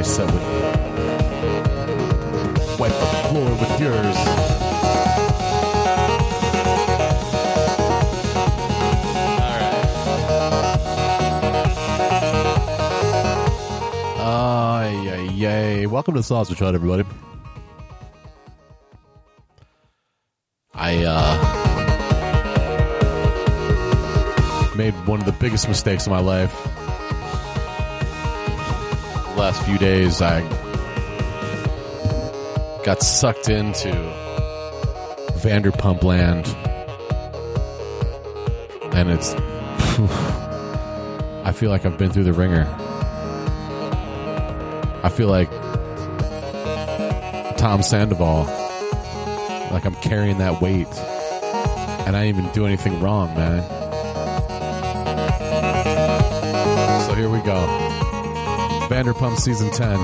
[0.00, 0.40] DJ would
[2.78, 4.16] wipe the floor with yours.
[14.18, 15.86] Ay, ay, ay.
[15.86, 17.04] Welcome to Sausage Hut, everybody.
[20.72, 21.36] I uh,
[24.76, 26.69] made one of the biggest mistakes of my life.
[29.40, 30.42] Last few days, I
[32.84, 33.88] got sucked into
[35.38, 36.46] Vanderpump Land,
[38.94, 39.32] and it's.
[41.46, 42.66] I feel like I've been through the ringer.
[45.02, 45.50] I feel like
[47.56, 48.44] Tom Sandoval.
[49.72, 50.94] Like I'm carrying that weight.
[52.06, 53.62] And I didn't even do anything wrong, man.
[57.06, 57.89] So here we go.
[58.90, 60.00] Vanderpump season 10.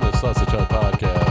[0.00, 1.24] The Sausage Hut Podcast.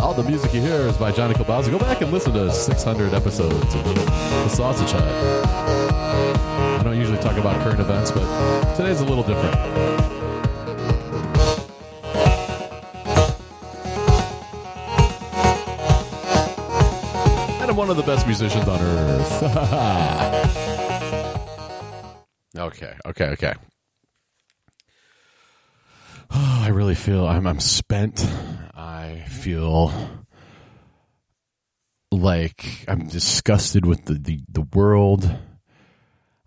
[0.00, 1.70] All the music you hear is by Johnny Kielbasa.
[1.70, 5.46] Go back and listen to 600 episodes of The Sausage Hut.
[6.80, 10.01] I don't usually talk about current events, but today's a little different.
[17.82, 19.42] One of the best musicians on earth.
[22.56, 23.54] okay, okay, okay.
[26.30, 28.24] I really feel I'm I'm spent.
[28.72, 29.92] I feel
[32.12, 35.28] like I'm disgusted with the, the, the world.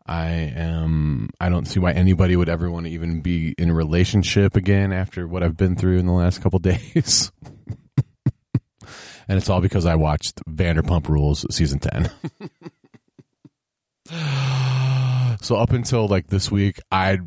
[0.07, 3.73] I am I don't see why anybody would ever want to even be in a
[3.73, 7.29] relationship again after what I've been through in the last couple days.
[9.27, 12.09] And it's all because I watched Vanderpump Rules season 10.
[15.41, 17.19] So up until like this week, I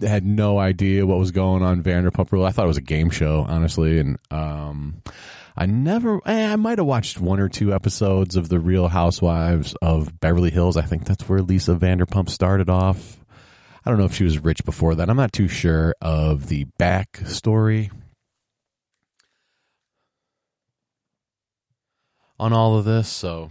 [0.00, 2.46] had no idea what was going on Vanderpump Rules.
[2.46, 5.02] I thought it was a game show, honestly, and um,
[5.54, 6.18] I never.
[6.24, 10.50] eh, I might have watched one or two episodes of the Real Housewives of Beverly
[10.50, 10.78] Hills.
[10.78, 13.18] I think that's where Lisa Vanderpump started off.
[13.84, 15.10] I don't know if she was rich before that.
[15.10, 17.90] I'm not too sure of the backstory
[22.38, 23.08] on all of this.
[23.08, 23.50] So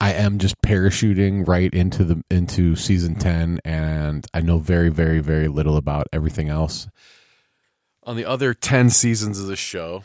[0.00, 5.20] I am just parachuting right into the into season 10 and I know very very
[5.20, 6.88] very little about everything else.
[8.04, 10.02] On the other 10 seasons of the show,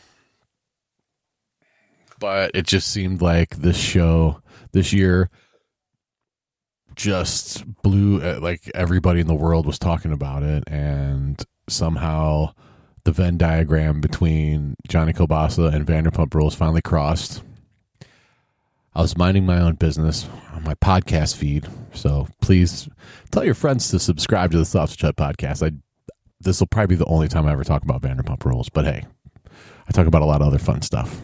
[2.18, 4.42] but it just seemed like this show
[4.72, 5.30] this year
[6.96, 12.52] just blew uh, like everybody in the world was talking about it and somehow
[13.04, 17.42] the Venn diagram between Johnny Kielbasa and Vanderpump Rules finally crossed.
[18.94, 21.66] I was minding my own business on my podcast feed.
[21.92, 22.88] So please
[23.30, 25.66] tell your friends to subscribe to the Sausage Hut podcast.
[25.66, 25.72] I
[26.40, 29.04] this will probably be the only time I ever talk about Vanderpump Rules, but hey,
[29.88, 31.20] I talk about a lot of other fun stuff.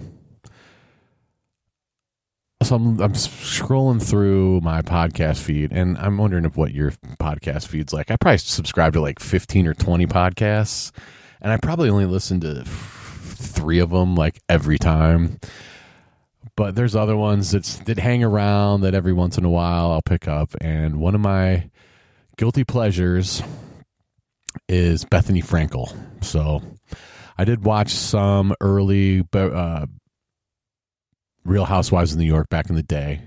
[2.62, 7.66] So I'm, I'm scrolling through my podcast feed, and I'm wondering if what your podcast
[7.66, 8.10] feed's like.
[8.10, 10.92] I probably subscribe to like 15 or 20 podcasts,
[11.40, 15.38] and I probably only listen to three of them like every time
[16.60, 20.02] but there's other ones that's that hang around that every once in a while I'll
[20.02, 20.54] pick up.
[20.60, 21.70] And one of my
[22.36, 23.42] guilty pleasures
[24.68, 25.90] is Bethenny Frankel.
[26.22, 26.62] So
[27.38, 29.86] I did watch some early uh,
[31.44, 33.22] Real Housewives of New York back in the day.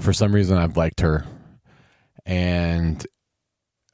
[0.00, 1.24] For some reason, I've liked her,
[2.26, 3.06] and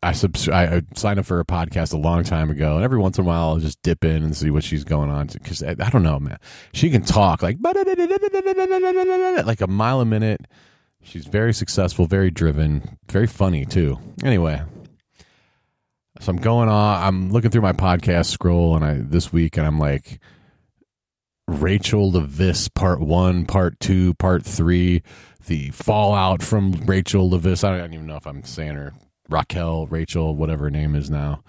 [0.02, 3.18] I subs- I signed up for a podcast a long time ago, and every once
[3.18, 5.70] in a while I'll just dip in and see what she's going on because I,
[5.70, 6.38] eh, I don't know, man.
[6.72, 7.56] She can talk like
[9.44, 10.42] like a mile a minute.
[11.02, 13.98] She's very successful, very driven, very funny too.
[14.22, 14.62] Anyway,
[16.20, 17.02] so I'm going on.
[17.02, 20.20] I'm looking through my podcast scroll, and I this week, and I'm like,
[21.48, 25.02] Rachel Leviss, part one, part two, part three,
[25.48, 27.64] the fallout from Rachel Leviss.
[27.64, 28.92] I don't, I don't even know if I'm saying her
[29.28, 31.42] Raquel, Rachel, whatever her name is now.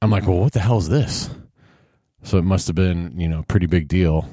[0.00, 1.30] I'm like, well, what the hell is this?
[2.24, 4.28] So it must have been, you know, pretty big deal.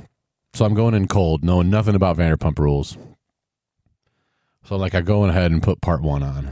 [0.54, 2.98] So I'm going in cold, knowing nothing about Vanderpump Rules.
[4.66, 6.50] So like I go ahead and put part one on.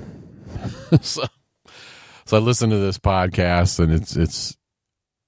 [1.01, 1.23] so,
[2.25, 4.57] so I listen to this podcast and it's it's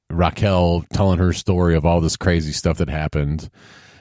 [0.09, 3.49] Raquel telling her story of all this crazy stuff that happened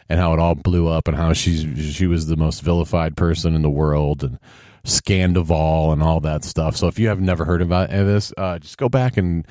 [0.08, 3.54] and how it all blew up and how she's she was the most vilified person
[3.54, 4.38] in the world and
[4.84, 6.76] Scandoval and all that stuff.
[6.76, 9.46] So if you have never heard about this, uh, just go back and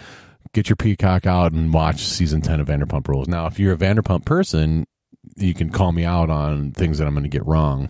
[0.54, 3.28] get your Peacock out and watch season 10 of Vanderpump Rules.
[3.28, 4.88] Now, if you're a Vanderpump person,
[5.36, 7.90] you can call me out on things that I'm going to get wrong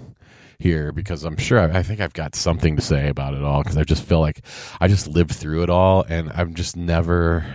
[0.60, 3.62] here because I'm sure I, I, think I've got something to say about it all
[3.62, 4.44] because I just feel like
[4.82, 7.46] I just lived through it all and I'm just never.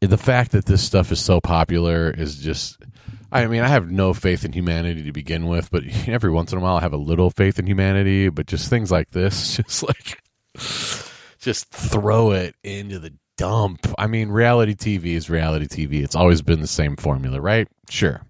[0.00, 2.78] The fact that this stuff is so popular is just.
[3.34, 6.58] I mean, I have no faith in humanity to begin with, but every once in
[6.58, 8.28] a while I have a little faith in humanity.
[8.28, 10.22] But just things like this, just like,
[11.40, 13.86] just throw it into the dump.
[13.98, 16.02] I mean, reality TV is reality TV.
[16.02, 17.68] It's always been the same formula, right?
[17.90, 18.22] Sure.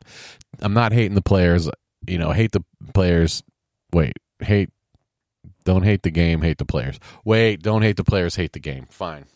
[0.60, 1.68] I'm not hating the players
[2.06, 3.42] you know, hate the players.
[3.92, 4.70] Wait, hate.
[5.64, 6.42] Don't hate the game.
[6.42, 6.98] Hate the players.
[7.24, 8.36] Wait, don't hate the players.
[8.36, 8.86] Hate the game.
[8.90, 9.26] Fine.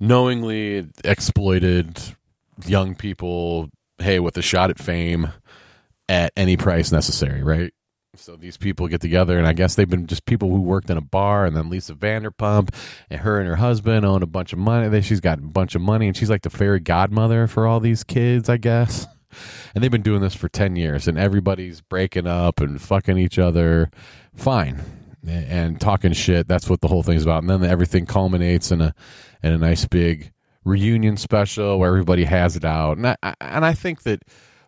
[0.00, 2.00] Knowingly exploited
[2.66, 3.70] young people.
[4.02, 5.28] Hey, with a shot at fame
[6.08, 7.72] at any price necessary, right?
[8.14, 10.98] So these people get together, and I guess they've been just people who worked in
[10.98, 12.74] a bar, and then Lisa Vanderpump
[13.08, 15.00] and her and her husband own a bunch of money.
[15.00, 18.04] She's got a bunch of money, and she's like the fairy godmother for all these
[18.04, 19.06] kids, I guess
[19.74, 23.38] and they've been doing this for 10 years and everybody's breaking up and fucking each
[23.38, 23.90] other
[24.34, 24.80] fine
[25.26, 28.94] and talking shit that's what the whole thing's about and then everything culminates in a
[29.42, 30.32] in a nice big
[30.64, 34.22] reunion special where everybody has it out and I, and I think that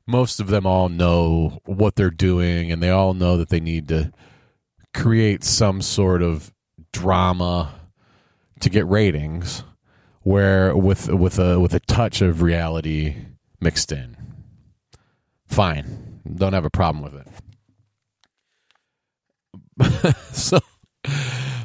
[0.06, 3.88] most of them all know what they're doing and they all know that they need
[3.88, 4.12] to
[4.92, 6.52] create some sort of
[6.92, 7.74] drama
[8.60, 9.62] to get ratings
[10.22, 13.16] where with with a with a touch of reality
[13.60, 14.16] mixed in
[15.54, 16.20] fine.
[16.34, 17.26] Don't have a problem with
[19.80, 20.16] it.
[20.32, 20.58] so,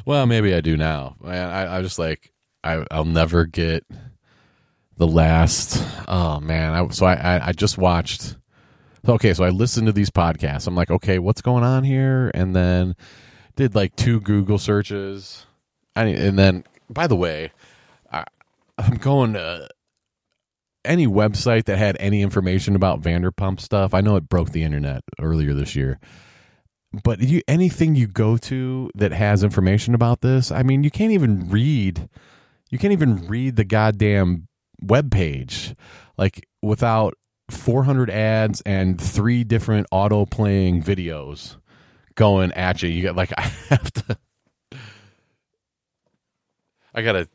[0.04, 1.16] well, maybe I do now.
[1.24, 2.32] I, I, I just like
[2.62, 3.84] I, I'll never get
[5.00, 5.82] the last.
[6.06, 6.74] Oh man!
[6.74, 8.36] I, so I, I, I just watched.
[9.08, 10.66] Okay, so I listened to these podcasts.
[10.66, 12.30] I'm like, okay, what's going on here?
[12.34, 12.94] And then
[13.56, 15.46] did like two Google searches.
[15.96, 17.50] I, and then, by the way,
[18.12, 18.24] I,
[18.76, 19.68] I'm going to
[20.84, 23.94] any website that had any information about Vanderpump stuff.
[23.94, 25.98] I know it broke the internet earlier this year.
[26.92, 31.12] But you, anything you go to that has information about this, I mean, you can't
[31.12, 32.08] even read.
[32.68, 34.48] You can't even read the goddamn
[34.82, 35.74] web page,
[36.16, 37.14] like without
[37.50, 41.56] 400 ads and three different auto playing videos
[42.14, 42.88] going at you.
[42.88, 44.18] You got like I have to.
[46.92, 47.28] I gotta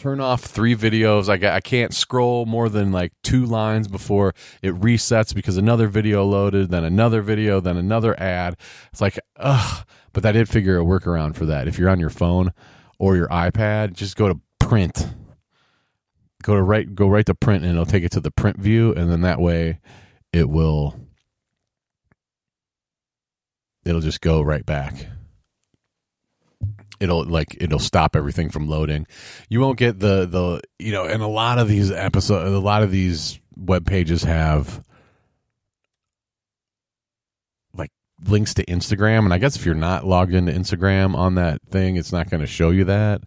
[0.00, 1.28] turn off three videos.
[1.28, 5.88] I got, I can't scroll more than like two lines before it resets because another
[5.88, 8.56] video loaded, then another video, then another ad.
[8.92, 9.86] It's like, ugh.
[10.12, 11.68] But I did figure a workaround for that.
[11.68, 12.52] If you're on your phone
[12.98, 15.06] or your iPad, just go to print.
[16.42, 18.94] Go to right go right to print and it'll take it to the print view
[18.94, 19.78] and then that way
[20.32, 20.98] it will
[23.84, 25.06] it'll just go right back
[27.00, 29.06] it'll like it'll stop everything from loading.
[29.48, 32.82] You won't get the the you know, and a lot of these episodes, a lot
[32.82, 34.84] of these web pages have
[37.74, 37.90] like
[38.24, 41.96] links to Instagram, and I guess if you're not logged into Instagram on that thing,
[41.96, 43.22] it's not going to show you that.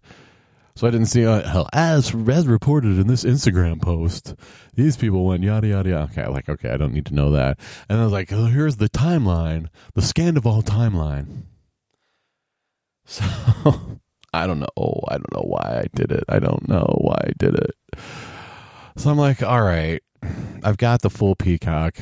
[0.76, 4.34] So I didn't see uh, hell as as reported in this Instagram post.
[4.74, 6.04] These people went yada yada yada.
[6.10, 7.60] Okay, like okay, I don't need to know that.
[7.88, 11.44] And I was like, oh, here's the timeline, the Scandoval timeline.
[13.06, 13.22] So
[14.32, 14.68] I don't know.
[14.78, 16.24] Oh, I don't know why I did it.
[16.26, 17.72] I don't know why I did it.
[18.96, 20.02] So I'm like, all right,
[20.62, 21.98] I've got the full peacock.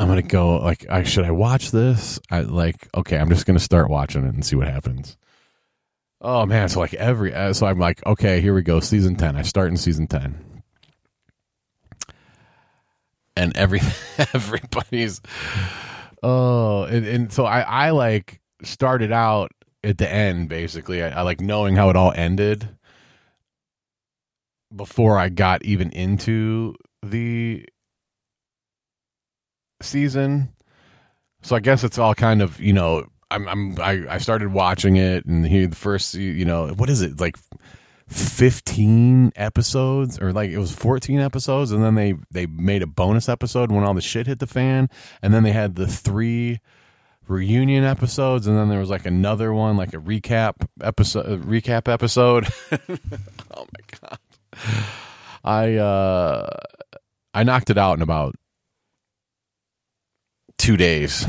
[0.00, 0.56] I'm gonna go.
[0.56, 2.18] Like, I should I watch this?
[2.30, 2.88] I like.
[2.96, 5.16] Okay, I'm just gonna start watching it and see what happens.
[6.22, 6.68] Oh man!
[6.68, 8.80] So like every uh, so I'm like, okay, here we go.
[8.80, 9.36] Season ten.
[9.36, 10.62] I start in season ten,
[13.36, 13.80] and every
[14.32, 15.20] everybody's
[16.22, 19.50] Oh, and, and so I, I like started out
[19.82, 21.02] at the end basically.
[21.02, 22.68] I, I like knowing how it all ended
[24.74, 27.66] before I got even into the
[29.80, 30.52] season.
[31.42, 34.96] So I guess it's all kind of you know I'm I'm I, I started watching
[34.96, 37.18] it and here the first you know what is it?
[37.20, 37.36] Like
[38.08, 43.28] 15 episodes or like it was 14 episodes and then they they made a bonus
[43.28, 44.90] episode when all the shit hit the fan
[45.22, 46.60] and then they had the three
[47.26, 52.46] reunion episodes and then there was like another one like a recap episode recap episode.
[53.54, 54.18] Oh my god.
[55.44, 56.48] I uh
[57.34, 58.34] i knocked it out in about
[60.56, 61.26] two days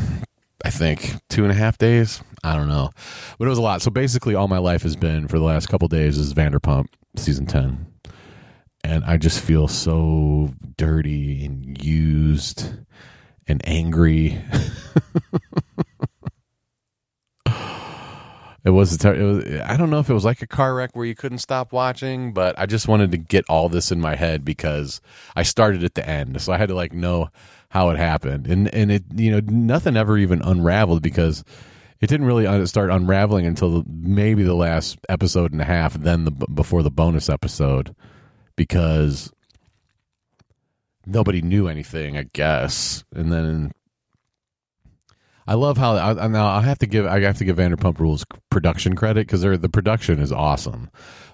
[0.63, 2.21] I think two and a half days.
[2.43, 2.89] I don't know,
[3.37, 3.81] but it was a lot.
[3.81, 7.45] So basically, all my life has been for the last couple days is Vanderpump season
[7.45, 7.87] ten,
[8.83, 12.71] and I just feel so dirty and used
[13.47, 14.41] and angry.
[18.65, 21.05] it was, it was I don't know if it was like a car wreck where
[21.05, 24.45] you couldn't stop watching, but I just wanted to get all this in my head
[24.45, 25.01] because
[25.35, 27.29] I started at the end, so I had to like know
[27.73, 31.43] how it happened, and and it you know nothing ever even unraveled because
[31.99, 36.29] it didn't really start unraveling until maybe the last episode and a half, then the
[36.29, 37.95] before the bonus episode,
[38.55, 39.33] because
[41.07, 43.71] nobody knew anything, I guess, and then
[45.47, 48.23] I love how I, now I have to give I have to give Vanderpump Rules
[48.51, 50.91] production credit because the production is awesome.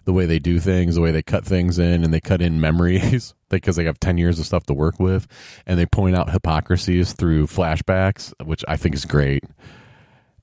[0.09, 2.59] The way they do things, the way they cut things in, and they cut in
[2.59, 5.27] memories because they have ten years of stuff to work with,
[5.67, 9.43] and they point out hypocrisies through flashbacks, which I think is great.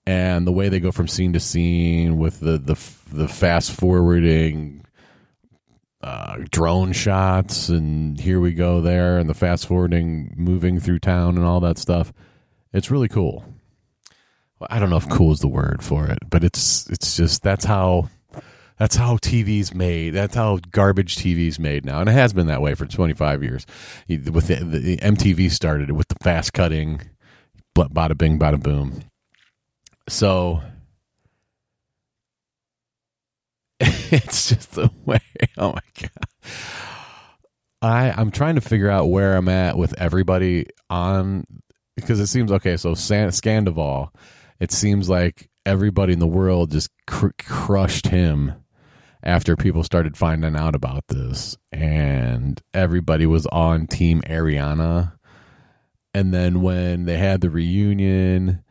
[0.06, 2.78] And the way they go from scene to scene with the the
[3.12, 4.86] the fast forwarding
[6.00, 11.38] uh, drone shots, and here we go there, and the fast forwarding moving through town
[11.38, 12.12] and all that stuff.
[12.72, 13.44] It's really cool.
[14.60, 17.42] Well, I don't know if "cool" is the word for it, but it's it's just
[17.42, 18.10] that's how
[18.78, 20.10] that's how TV's made.
[20.10, 23.66] That's how garbage TV's made now, and it has been that way for 25 years.
[24.08, 27.00] With the, the MTV started it with the fast cutting,
[27.74, 29.02] bada bing, bada boom.
[30.08, 30.62] So
[33.80, 35.18] it's just the way.
[35.58, 36.52] Oh my god.
[37.82, 41.44] I I'm trying to figure out where I'm at with everybody on
[41.94, 42.76] because it seems okay.
[42.76, 44.08] So San, Scandoval,
[44.60, 48.54] it seems like everybody in the world just cr- crushed him
[49.26, 55.14] after people started finding out about this, and everybody was on Team Ariana.
[56.14, 58.62] And then when they had the reunion,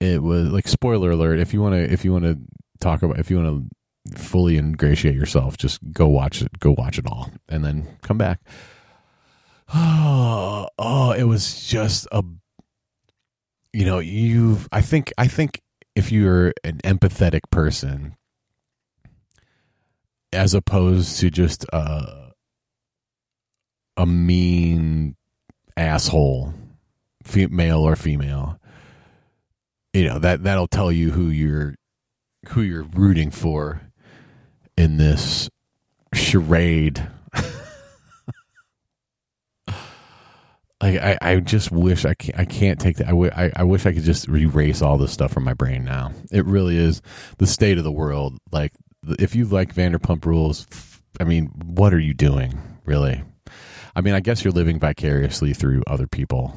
[0.00, 1.38] it was like spoiler alert.
[1.38, 2.38] If you want to, if you want to
[2.80, 3.70] talk about, if you want
[4.08, 6.58] to fully ingratiate yourself, just go watch it.
[6.58, 8.40] Go watch it all, and then come back.
[10.82, 12.24] Oh, it was just a.
[13.72, 14.66] You know, you've.
[14.72, 15.12] I think.
[15.18, 15.60] I think
[15.94, 18.16] if you're an empathetic person,
[20.32, 22.32] as opposed to just a
[23.96, 25.16] a mean
[25.76, 26.54] asshole,
[27.34, 28.58] male or female,
[29.92, 31.74] you know that that'll tell you who you're
[32.48, 33.82] who you're rooting for
[34.76, 35.50] in this
[36.14, 37.06] charade.
[40.80, 43.08] like I, I just wish I can't I can't take that.
[43.08, 45.84] I, w- I, I wish I could just erase all this stuff from my brain
[45.84, 46.12] now.
[46.30, 47.02] It really is
[47.38, 48.38] the state of the world.
[48.50, 48.72] Like
[49.18, 50.66] if you like Vanderpump Rules,
[51.18, 53.22] I mean, what are you doing really?
[53.94, 56.56] I mean, I guess you're living vicariously through other people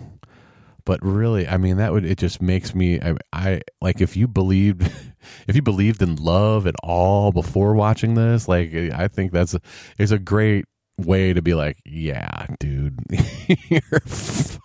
[0.85, 4.27] but really i mean that would it just makes me I, I, like if you
[4.27, 4.81] believed
[5.47, 9.61] if you believed in love at all before watching this like i think that's a,
[9.97, 10.65] it's a great
[10.97, 12.99] way to be like yeah dude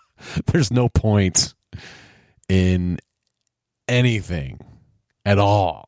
[0.47, 1.55] there's no point
[2.49, 2.99] in
[3.87, 4.61] anything
[5.25, 5.87] at all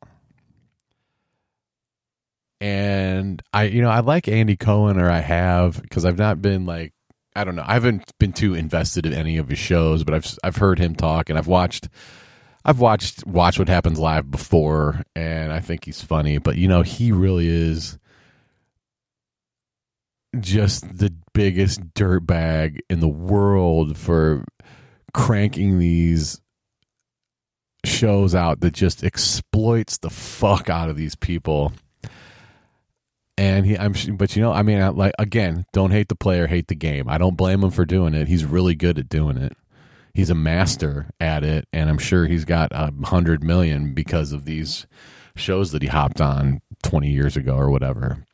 [2.61, 6.65] and i you know i like andy cohen or i have because i've not been
[6.65, 6.93] like
[7.35, 7.63] I don't know.
[7.65, 10.95] I haven't been too invested in any of his shows, but I've I've heard him
[10.95, 11.87] talk and I've watched
[12.65, 16.81] I've watched Watch What Happens Live before and I think he's funny, but you know,
[16.81, 17.97] he really is
[20.39, 24.45] just the biggest dirtbag in the world for
[25.13, 26.39] cranking these
[27.85, 31.73] shows out that just exploits the fuck out of these people
[33.41, 36.45] and he i'm but you know i mean I, like again don't hate the player
[36.45, 39.37] hate the game i don't blame him for doing it he's really good at doing
[39.37, 39.57] it
[40.13, 44.45] he's a master at it and i'm sure he's got a hundred million because of
[44.45, 44.85] these
[45.35, 48.25] shows that he hopped on 20 years ago or whatever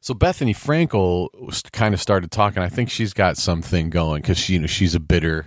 [0.00, 1.30] so Bethenny Frankel
[1.72, 2.62] kind of started talking.
[2.62, 5.46] I think she's got something going because she, you know, she's a bitter.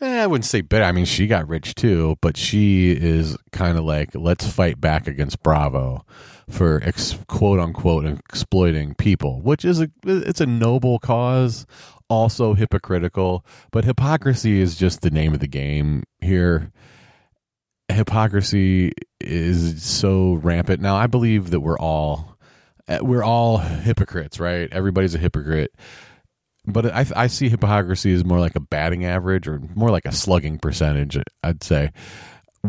[0.00, 0.84] Eh, I wouldn't say bitter.
[0.84, 5.08] I mean, she got rich too, but she is kind of like, let's fight back
[5.08, 6.06] against Bravo
[6.48, 11.66] for ex- quote unquote exploiting people, which is a it's a noble cause,
[12.08, 16.72] also hypocritical, but hypocrisy is just the name of the game here.
[17.88, 20.80] Hypocrisy is so rampant.
[20.80, 22.36] Now, I believe that we're all
[22.88, 24.68] eh, we're all hypocrites, right?
[24.72, 25.72] Everybody's a hypocrite.
[26.68, 30.10] But I, I see hypocrisy as more like a batting average or more like a
[30.10, 31.92] slugging percentage, I'd say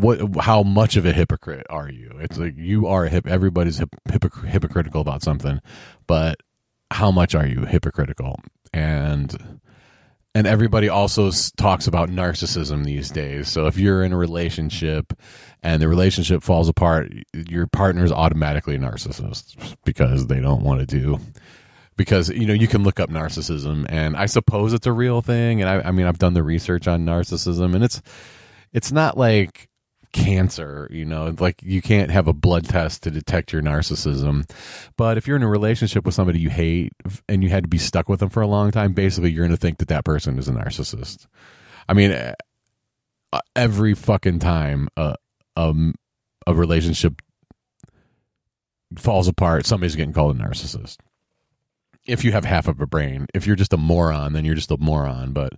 [0.01, 2.12] what how much of a hypocrite are you?
[2.20, 5.62] It's like you are a hip everybody's hip, hypocritical about something
[6.08, 6.38] but
[6.92, 8.39] how much are you hypocritical?
[8.74, 9.60] And
[10.34, 13.50] and everybody also talks about narcissism these days.
[13.50, 15.13] So if you're in a relationship
[15.63, 20.80] and the relationship falls apart your partner is automatically a narcissist because they don't want
[20.80, 21.20] to do
[21.98, 25.62] because you know you can look up narcissism and i suppose it's a real thing
[25.62, 28.01] and i, I mean i've done the research on narcissism and it's
[28.72, 29.67] it's not like
[30.14, 34.50] cancer you know like you can't have a blood test to detect your narcissism.
[34.96, 36.94] But if you're in a relationship with somebody you hate
[37.28, 39.56] and you had to be stuck with them for a long time basically you're going
[39.56, 41.28] to think that that person is a narcissist.
[41.88, 42.34] I mean eh,
[43.56, 45.16] every fucking time a
[45.56, 45.96] um,
[46.46, 47.22] a relationship
[48.98, 50.98] falls apart somebody's getting called a narcissist.
[52.06, 54.72] If you have half of a brain if you're just a moron then you're just
[54.72, 55.54] a moron but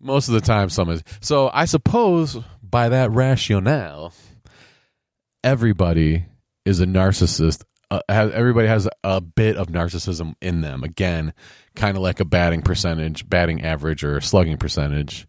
[0.00, 2.38] most of the time some is so i suppose
[2.70, 4.12] by that rationale,
[5.42, 6.26] everybody
[6.64, 7.64] is a narcissist.
[7.90, 10.84] Uh, everybody has a bit of narcissism in them.
[10.84, 11.32] Again,
[11.74, 15.26] kind of like a batting percentage, batting average, or slugging percentage.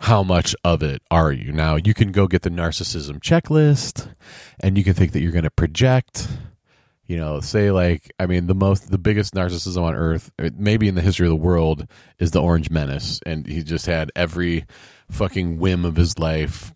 [0.00, 1.52] How much of it are you?
[1.52, 4.12] Now, you can go get the narcissism checklist
[4.60, 6.26] and you can think that you're going to project
[7.06, 10.88] you know say like i mean the most the biggest narcissism on earth uh, maybe
[10.88, 11.86] in the history of the world
[12.18, 13.20] is the orange menace.
[13.24, 14.66] And he just had every
[15.10, 16.74] fucking whim of his life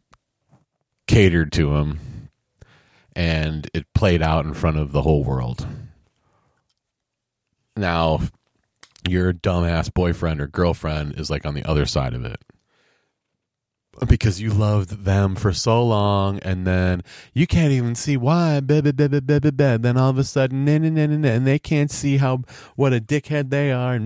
[1.06, 2.30] catered to him.
[3.16, 5.66] And it played out in front of the whole world.
[7.76, 8.20] Now
[9.08, 12.40] your dumbass boyfriend or girlfriend is like on the other side of it
[14.06, 17.02] because you loved them for so long and then
[17.34, 22.42] you can't even see why then all of a sudden and they can't see how
[22.76, 23.98] what a dickhead they are.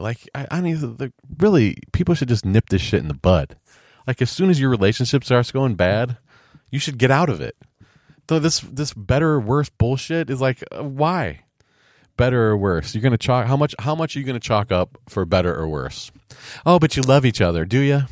[0.00, 3.56] Like I, I mean really people should just nip this shit in the bud.
[4.06, 6.16] Like as soon as your relationship starts going bad
[6.70, 7.56] you should get out of it.
[8.26, 11.40] Though this this better or worse bullshit is like uh, why?
[12.16, 12.94] Better or worse?
[12.94, 15.68] You're gonna chalk how much how much are you gonna chalk up for better or
[15.68, 16.10] worse?
[16.66, 18.02] Oh but you love each other do you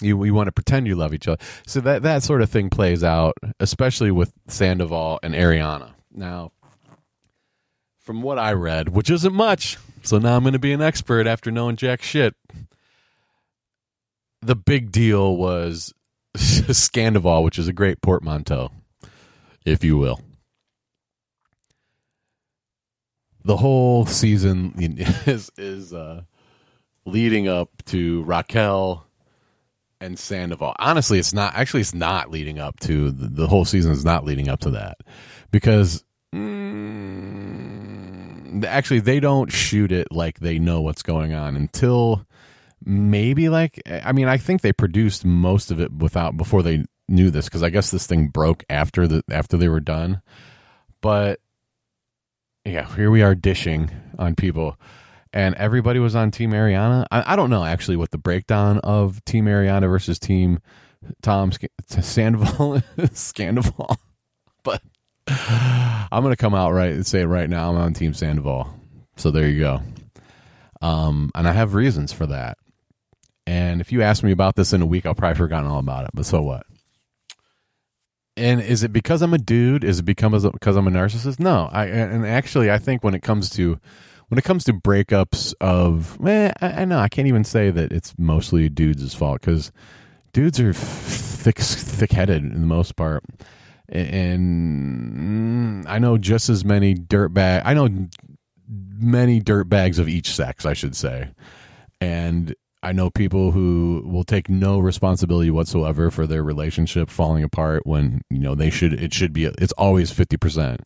[0.00, 1.42] you you want to pretend you love each other.
[1.66, 5.92] So that that sort of thing plays out, especially with Sandoval and Ariana.
[6.12, 6.52] Now,
[8.00, 11.26] from what I read, which isn't much, so now I'm going to be an expert
[11.26, 12.34] after knowing jack shit.
[14.42, 15.92] The big deal was
[16.36, 18.70] Scandoval, which is a great portmanteau,
[19.64, 20.20] if you will.
[23.44, 24.74] The whole season
[25.26, 26.22] is is uh,
[27.04, 29.05] leading up to Raquel
[30.00, 30.74] and Sandoval.
[30.78, 31.54] Honestly, it's not.
[31.54, 33.92] Actually, it's not leading up to the, the whole season.
[33.92, 34.98] Is not leading up to that
[35.50, 36.04] because
[36.34, 42.26] mm, actually they don't shoot it like they know what's going on until
[42.84, 47.30] maybe like I mean I think they produced most of it without before they knew
[47.30, 50.20] this because I guess this thing broke after the after they were done.
[51.00, 51.40] But
[52.64, 54.76] yeah, here we are dishing on people
[55.36, 57.04] and everybody was on Team Ariana.
[57.10, 60.60] I, I, don't know actually what the breakdown of Team Ariana versus Team
[61.20, 61.52] Tom
[61.86, 63.96] Sandoval Scandoval,
[64.64, 64.80] but
[65.28, 67.68] I'm gonna come out right and say it right now.
[67.68, 68.72] I'm on Team Sandoval,
[69.16, 69.82] so there you go.
[70.80, 72.56] Um, and I have reasons for that.
[73.46, 76.06] And if you ask me about this in a week, I'll probably forgotten all about
[76.06, 76.12] it.
[76.14, 76.64] But so what?
[78.38, 79.84] And is it because I'm a dude?
[79.84, 81.38] Is it because because I'm a narcissist?
[81.40, 81.68] No.
[81.70, 83.78] I and actually I think when it comes to
[84.28, 87.92] when it comes to breakups of, eh, I, I know I can't even say that
[87.92, 89.70] it's mostly dudes' fault because
[90.32, 93.22] dudes are thick, thick-headed in the most part,
[93.88, 97.62] and mm, I know just as many dirt bag.
[97.64, 98.08] I know
[98.68, 101.28] many dirt bags of each sex, I should say,
[102.00, 107.86] and I know people who will take no responsibility whatsoever for their relationship falling apart
[107.86, 108.92] when you know they should.
[108.92, 109.44] It should be.
[109.44, 110.82] It's always fifty percent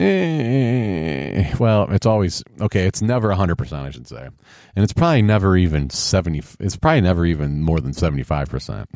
[0.00, 2.86] Eh, well, it's always okay.
[2.86, 6.42] It's never hundred percent, I should say, and it's probably never even seventy.
[6.58, 8.90] It's probably never even more than seventy five percent.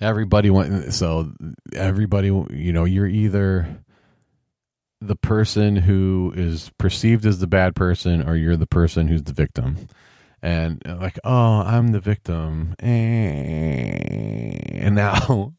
[0.00, 1.32] Everybody went so
[1.72, 2.28] everybody.
[2.28, 3.82] You know, you're either
[5.00, 9.32] the person who is perceived as the bad person, or you're the person who's the
[9.32, 9.88] victim.
[10.42, 12.94] And like, oh, I'm the victim, and
[14.94, 15.54] now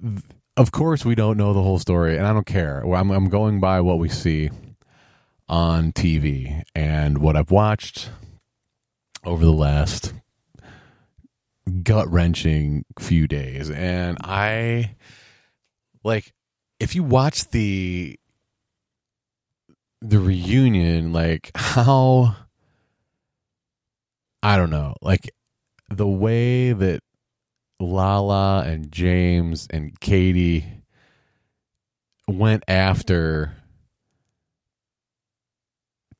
[0.56, 2.80] of course we don't know the whole story and i don't care.
[2.80, 4.50] I'm, I'm going by what we see
[5.48, 8.10] on tv and what i've watched
[9.24, 10.12] over the last
[11.82, 13.70] gut-wrenching few days.
[13.70, 14.94] And i
[16.04, 16.32] like
[16.78, 18.18] if you watch the
[20.00, 22.36] the reunion like how
[24.42, 24.94] i don't know.
[25.02, 25.30] Like
[25.90, 27.00] the way that
[27.80, 30.64] Lala and James and Katie
[32.28, 33.52] went after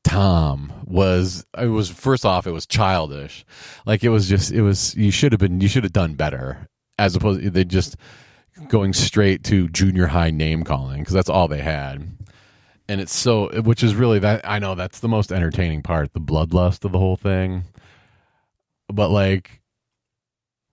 [0.05, 3.45] Tom was it was first off it was childish.
[3.85, 6.69] Like it was just it was you should have been you should have done better
[6.99, 7.97] as opposed to they just
[8.69, 12.09] going straight to junior high name calling because that's all they had.
[12.89, 16.21] and it's so which is really that I know that's the most entertaining part, the
[16.21, 17.65] bloodlust of the whole thing.
[18.89, 19.61] But like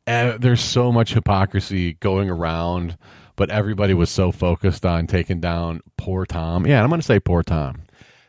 [0.08, 2.98] eh, there's so much hypocrisy going around,
[3.36, 6.66] but everybody was so focused on taking down poor Tom.
[6.68, 7.84] Yeah, I'm going to say poor Tom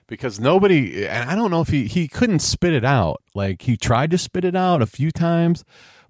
[0.06, 3.22] because nobody and I don't know if he he couldn't spit it out.
[3.34, 5.64] Like he tried to spit it out a few times,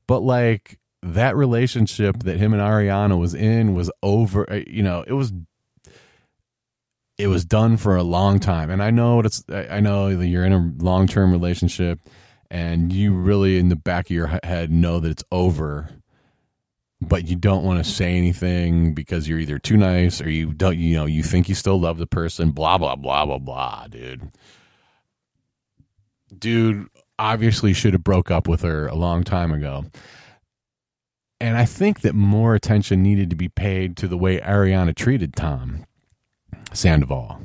[0.07, 4.51] but like that relationship that him and Ariana was in was over.
[4.51, 5.33] eh, You know, it was
[7.19, 8.71] it was done for a long time.
[8.71, 12.01] And I know it's I know that you're in a long term relationship,
[12.55, 15.91] and you really in the back of your head know that it's over.
[17.01, 20.79] But you don't want to say anything because you're either too nice or you don't,
[20.79, 22.53] you know, you think you still love the person.
[22.53, 24.31] Blah blah blah blah blah, dude.
[26.39, 26.87] Dude
[27.19, 29.87] obviously should have broke up with her a long time ago.
[31.41, 35.35] And I think that more attention needed to be paid to the way Ariana treated
[35.35, 35.85] Tom
[36.73, 37.41] Sandoval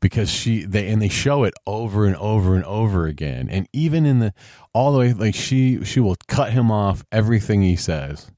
[0.00, 3.48] because she they and they show it over and over and over again.
[3.50, 4.34] And even in the
[4.72, 8.30] all the way like she she will cut him off everything he says.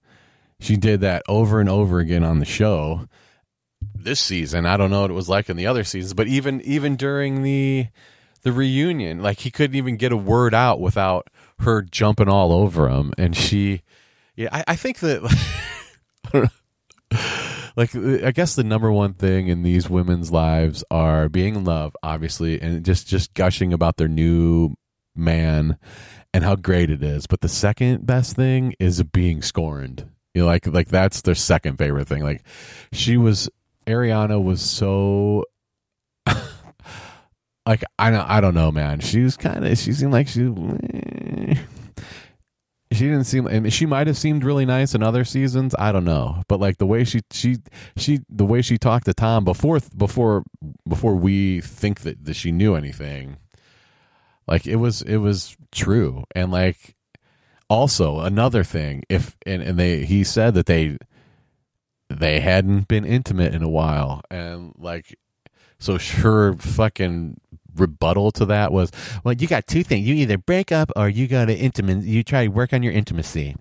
[0.60, 3.08] She did that over and over again on the show.
[3.94, 6.60] This season i don't know what it was like in the other seasons but even
[6.62, 7.86] even during the
[8.42, 11.28] the reunion like he couldn't even get a word out without
[11.60, 13.12] her jumping all over him.
[13.18, 13.82] And she
[14.34, 15.22] yeah i, I think that
[16.26, 16.50] I don't know
[17.78, 21.96] like i guess the number one thing in these women's lives are being in love
[22.02, 24.74] obviously and just just gushing about their new
[25.18, 25.78] man
[26.32, 27.26] and how great it is.
[27.26, 30.08] But the second best thing is being scorned.
[30.34, 32.22] You know like like that's their second favorite thing.
[32.22, 32.44] Like
[32.92, 33.50] she was
[33.86, 35.44] ariana was so
[37.66, 39.00] like i don't i don't know man.
[39.00, 41.54] She was kind of she seemed like she eh.
[42.98, 45.74] She didn't seem I mean, she might have seemed really nice in other seasons.
[45.78, 46.42] I don't know.
[46.48, 47.56] But like the way she she
[47.96, 50.44] she the way she talked to tom before before
[50.86, 53.38] before we think that, that she knew anything
[54.48, 56.24] like it was it was true.
[56.34, 56.96] And like
[57.70, 60.96] also another thing if and, and they he said that they
[62.08, 64.22] they hadn't been intimate in a while.
[64.30, 65.16] And like
[65.78, 67.40] so sure fucking
[67.80, 68.90] rebuttal to that was
[69.24, 70.06] well you got two things.
[70.06, 72.92] You either break up or you got to intimate you try to work on your
[72.92, 73.56] intimacy.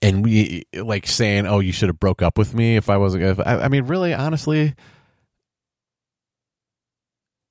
[0.00, 3.38] And we like saying oh you should have broke up with me if i wasn't
[3.46, 4.74] I mean really honestly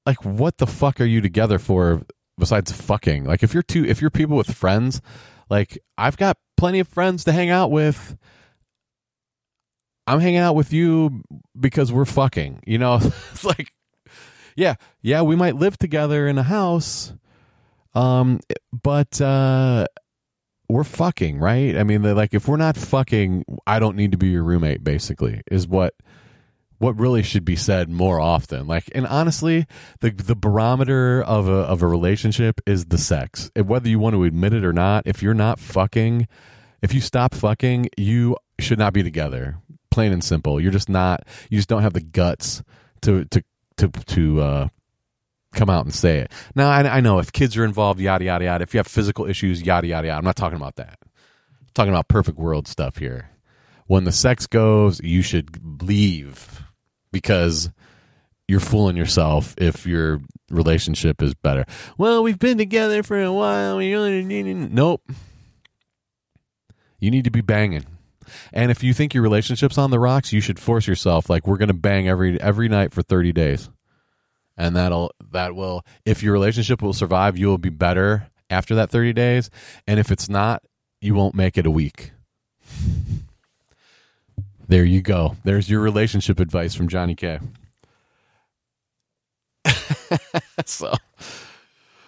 [0.06, 2.02] like what the fuck are you together for
[2.38, 3.26] besides fucking?
[3.26, 5.02] Like if you're two if you're people with friends
[5.50, 8.16] like i've got plenty of friends to hang out with.
[10.06, 11.24] I'm hanging out with you
[11.60, 13.00] because we're fucking you know?
[13.32, 13.72] It's like
[14.56, 17.14] yeah yeah we might live together in a house
[17.94, 18.40] um
[18.72, 19.86] but uh
[20.70, 24.28] we're fucking right i mean like if we're not fucking i don't need to be
[24.28, 25.94] your roommate basically is what
[26.82, 28.66] what really should be said more often.
[28.66, 29.68] Like, and honestly,
[30.00, 33.52] the the barometer of a of a relationship is the sex.
[33.56, 36.28] Whether you want to admit it or not, if you're not fucking,
[36.82, 39.60] if you stop fucking, you should not be together.
[39.92, 40.60] Plain and simple.
[40.60, 41.28] You're just not.
[41.52, 42.64] You just don't have the guts
[43.04, 43.44] to to
[43.78, 44.68] to to uh,
[45.54, 46.32] come out and say it.
[46.56, 48.64] Now, I, I know if kids are involved, yada yada yada.
[48.64, 50.18] If you have physical issues, yada yada yada.
[50.18, 50.98] I'm not talking about that.
[51.02, 53.30] I'm talking about perfect world stuff here.
[53.88, 56.64] When the sex goes, you should leave
[57.12, 57.70] because
[58.48, 61.66] you're fooling yourself if your relationship is better.
[61.98, 63.78] Well, we've been together for a while.
[63.78, 65.10] We really nope.
[67.00, 67.86] You need to be banging.
[68.54, 71.58] And if you think your relationship's on the rocks, you should force yourself like we're
[71.68, 73.70] to bang every every night for 30 days.
[74.58, 78.90] And that'll that will if your relationship will survive, you will be better after that
[78.90, 79.50] 30 days,
[79.88, 80.62] and if it's not,
[81.00, 82.12] you won't make it a week.
[84.68, 85.38] There you go.
[85.44, 87.40] There's your relationship advice from Johnny K.
[90.66, 90.94] so,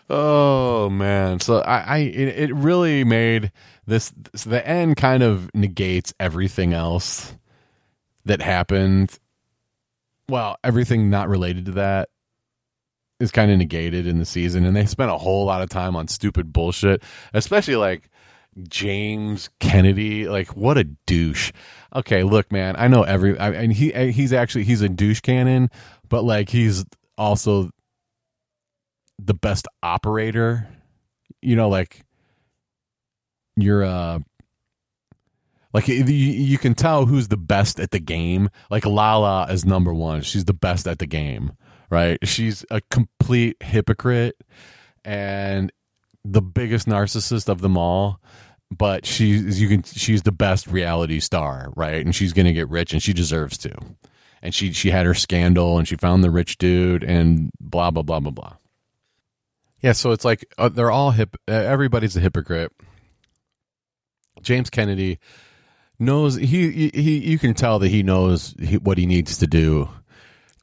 [0.09, 1.39] oh man.
[1.39, 3.51] So I, I it, it really made
[3.85, 4.11] this.
[4.45, 7.35] The end kind of negates everything else
[8.25, 9.17] that happened.
[10.29, 12.09] Well, everything not related to that
[13.19, 15.95] is kind of negated in the season, and they spent a whole lot of time
[15.95, 18.09] on stupid bullshit, especially like
[18.67, 21.51] James Kennedy, like what a douche.
[21.95, 25.69] Okay, look, man, I know every, I, and he he's actually he's a douche cannon,
[26.09, 26.85] but like he's
[27.17, 27.69] also
[29.19, 30.67] the best operator.
[31.41, 32.03] You know, like
[33.55, 34.19] you're uh
[35.73, 38.49] like you, can tell who's the best at the game.
[38.69, 40.21] Like Lala is number one.
[40.21, 41.53] She's the best at the game,
[41.89, 42.19] right?
[42.27, 44.39] She's a complete hypocrite
[45.03, 45.71] and
[46.23, 48.21] the biggest narcissist of them all
[48.71, 52.93] but she's you can she's the best reality star right and she's to get rich
[52.93, 53.71] and she deserves to
[54.43, 58.03] and she she had her scandal and she found the rich dude and blah blah
[58.03, 58.53] blah blah blah.
[59.81, 61.35] Yeah, so it's like uh, they're all hip.
[61.47, 62.71] Everybody's a hypocrite.
[64.41, 65.19] James Kennedy
[65.99, 69.89] knows he he you can tell that he knows he, what he needs to do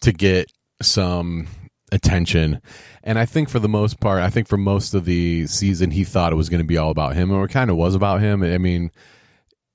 [0.00, 0.50] to get
[0.82, 1.46] some
[1.92, 2.60] attention.
[3.02, 6.04] And I think for the most part, I think for most of the season, he
[6.04, 8.20] thought it was going to be all about him, or it kind of was about
[8.20, 8.42] him.
[8.42, 8.90] I mean,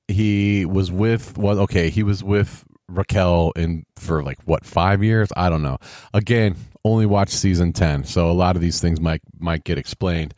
[0.07, 5.29] he was with well, okay, he was with Raquel in for like what five years?
[5.35, 5.77] I don't know.
[6.13, 10.33] Again, only watched season ten, so a lot of these things might might get explained.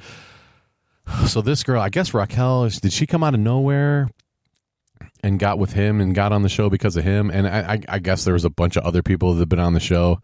[1.27, 4.09] So this girl, I guess Raquel, did she come out of nowhere
[5.23, 7.29] and got with him and got on the show because of him?
[7.29, 9.59] And I, I, I guess there was a bunch of other people that have been
[9.59, 10.21] on the show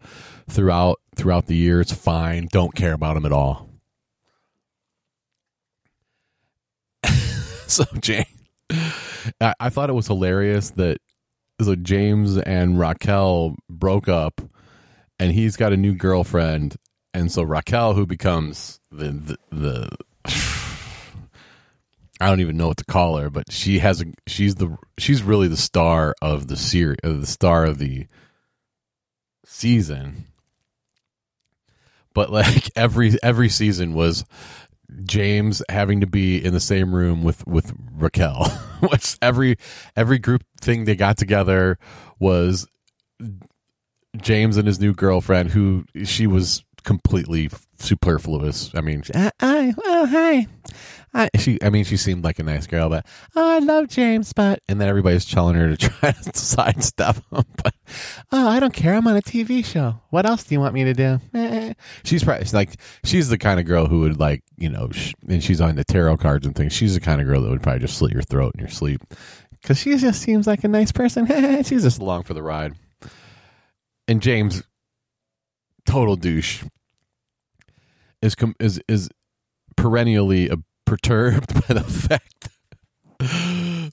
[0.48, 1.92] throughout throughout the years.
[1.92, 3.70] Fine, don't care about him at all.
[7.66, 8.24] so Jane,
[9.40, 10.98] I, I thought it was hilarious that
[11.60, 14.40] so James and Raquel broke up,
[15.18, 16.76] and he's got a new girlfriend,
[17.12, 19.88] and so Raquel, who becomes the the, the
[22.20, 25.22] I don't even know what to call her, but she has a she's the she's
[25.22, 28.06] really the star of the series, uh, the star of the
[29.44, 30.26] season.
[32.14, 34.24] But like every every season was
[35.02, 38.44] James having to be in the same room with with Raquel.
[38.80, 39.56] Which every
[39.96, 41.78] every group thing they got together
[42.20, 42.66] was
[44.16, 48.70] James and his new girlfriend, who she was completely superfluous.
[48.74, 50.46] I mean, I, I hi,
[51.14, 54.32] I, she, I mean, she seemed like a nice girl, but oh, I love James,
[54.32, 57.44] but and then everybody's telling her to try to sidestep him.
[57.62, 57.74] But
[58.32, 58.94] oh, I don't care.
[58.94, 60.00] I'm on a TV show.
[60.10, 61.20] What else do you want me to do?
[61.34, 61.68] Eh.
[61.68, 61.74] eh.
[62.04, 65.42] She's probably like she's the kind of girl who would like you know, sh- and
[65.42, 66.72] she's on the tarot cards and things.
[66.72, 69.00] She's the kind of girl that would probably just slit your throat in your sleep
[69.62, 71.26] because she just seems like a nice person.
[71.64, 72.74] she's just along for the ride.
[74.06, 74.62] And James,
[75.86, 76.64] total douche,
[78.22, 79.08] is com- is is
[79.76, 80.50] perennially
[80.84, 82.48] perturbed by the fact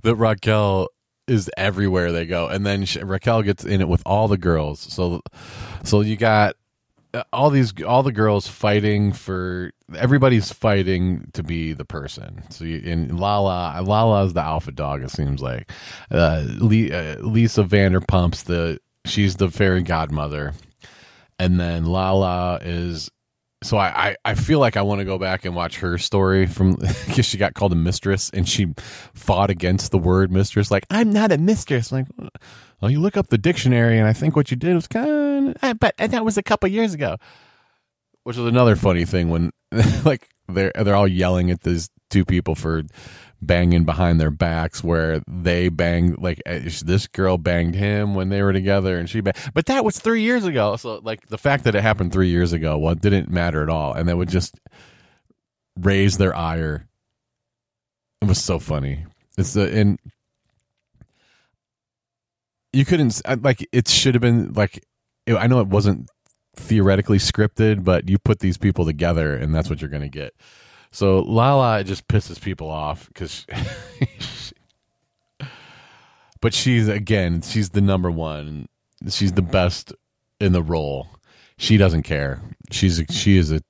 [0.04, 0.88] that Raquel
[1.27, 4.80] is everywhere they go, and then she, Raquel gets in it with all the girls.
[4.80, 5.21] So,
[5.84, 6.56] so you got
[7.13, 12.43] uh, all these all the girls fighting for everybody's fighting to be the person.
[12.49, 15.04] So you, in Lala, Lala is the alpha dog.
[15.04, 15.71] It seems like
[16.12, 20.54] uh, uh, Lisa Vanderpump's the she's the fairy godmother,
[21.41, 23.10] and then Lala is
[23.63, 26.45] so I, I, I, feel like I want to go back and watch her story
[26.45, 26.75] from
[27.08, 28.73] because she got called a mistress and she
[29.13, 30.69] fought against the word mistress.
[30.71, 31.91] Like I'm not a mistress.
[31.91, 32.06] Like,
[32.80, 35.58] well, you look up the dictionary and I think what you did was kind of,
[35.63, 37.17] eh, but eh, that was a couple years ago.
[38.23, 39.51] Which is another funny thing when
[40.06, 42.84] like they're they're all yelling at these two people for
[43.41, 48.41] banging behind their backs where they banged like eh, this girl banged him when they
[48.41, 49.38] were together and she banged.
[49.54, 50.75] but that was three years ago.
[50.75, 53.69] So like the fact that it happened three years ago well it didn't matter at
[53.69, 53.93] all.
[53.93, 54.60] And that would just
[55.80, 56.88] raise their ire.
[58.21, 59.06] It was so funny.
[59.38, 59.97] It's the and
[62.73, 64.86] you couldn't like it should have been like
[65.27, 66.10] i know it wasn't
[66.56, 70.34] theoretically scripted but you put these people together and that's what you're going to get
[70.91, 73.45] so Lala just pisses people off because,
[74.19, 74.51] she,
[76.41, 78.67] but she's again, she's the number one.
[79.10, 79.93] She's the best
[80.39, 81.08] in the role.
[81.58, 82.41] She doesn't care.
[82.71, 83.62] She's a, she is a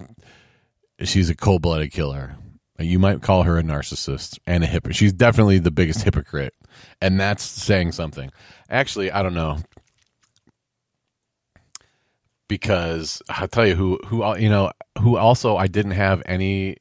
[1.04, 2.36] she's a cold blooded killer.
[2.80, 4.96] You might call her a narcissist and a hypocrite.
[4.96, 6.56] She's definitely the biggest hypocrite,
[7.00, 8.32] and that's saying something.
[8.70, 9.60] Actually, I don't know
[12.52, 16.76] because I'll tell you who who you know who also I didn't have any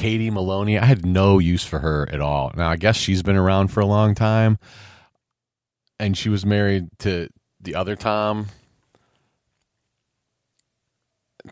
[0.00, 2.52] Katie Maloney, I had no use for her at all.
[2.56, 4.58] Now, I guess she's been around for a long time,
[5.98, 7.28] and she was married to
[7.60, 8.46] the other Tom,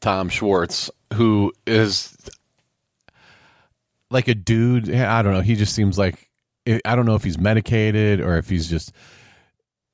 [0.00, 2.16] Tom Schwartz, who is
[4.10, 4.94] like a dude.
[4.94, 5.42] I don't know.
[5.42, 6.30] He just seems like
[6.66, 8.92] I don't know if he's medicated or if he's just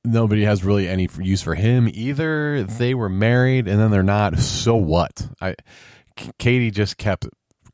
[0.05, 2.63] nobody has really any use for him either.
[2.63, 4.39] They were married and then they're not.
[4.39, 5.27] So what?
[5.41, 5.57] I
[6.39, 7.27] Katie just kept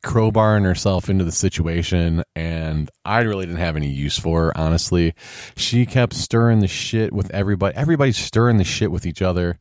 [0.03, 5.13] crowbarring herself into the situation and I really didn't have any use for her, honestly.
[5.55, 7.75] She kept stirring the shit with everybody.
[7.75, 9.59] Everybody's stirring the shit with each other.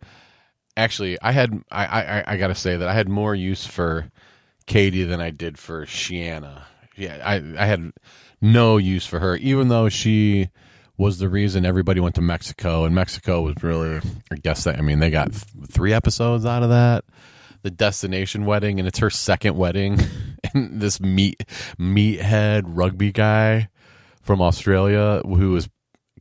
[0.76, 4.10] Actually, I had I, I, I gotta say that I had more use for
[4.66, 6.62] Katie than I did for Scheana.
[6.96, 7.92] Yeah, I, I had
[8.40, 10.48] no use for her, even though she
[10.96, 14.00] was the reason everybody went to Mexico, and Mexico was really,
[14.30, 17.04] I guess that I mean they got th- three episodes out of that
[17.62, 19.98] the destination wedding, and it's her second wedding.
[20.54, 21.44] and this meat
[21.78, 23.68] meathead rugby guy
[24.22, 25.68] from Australia who is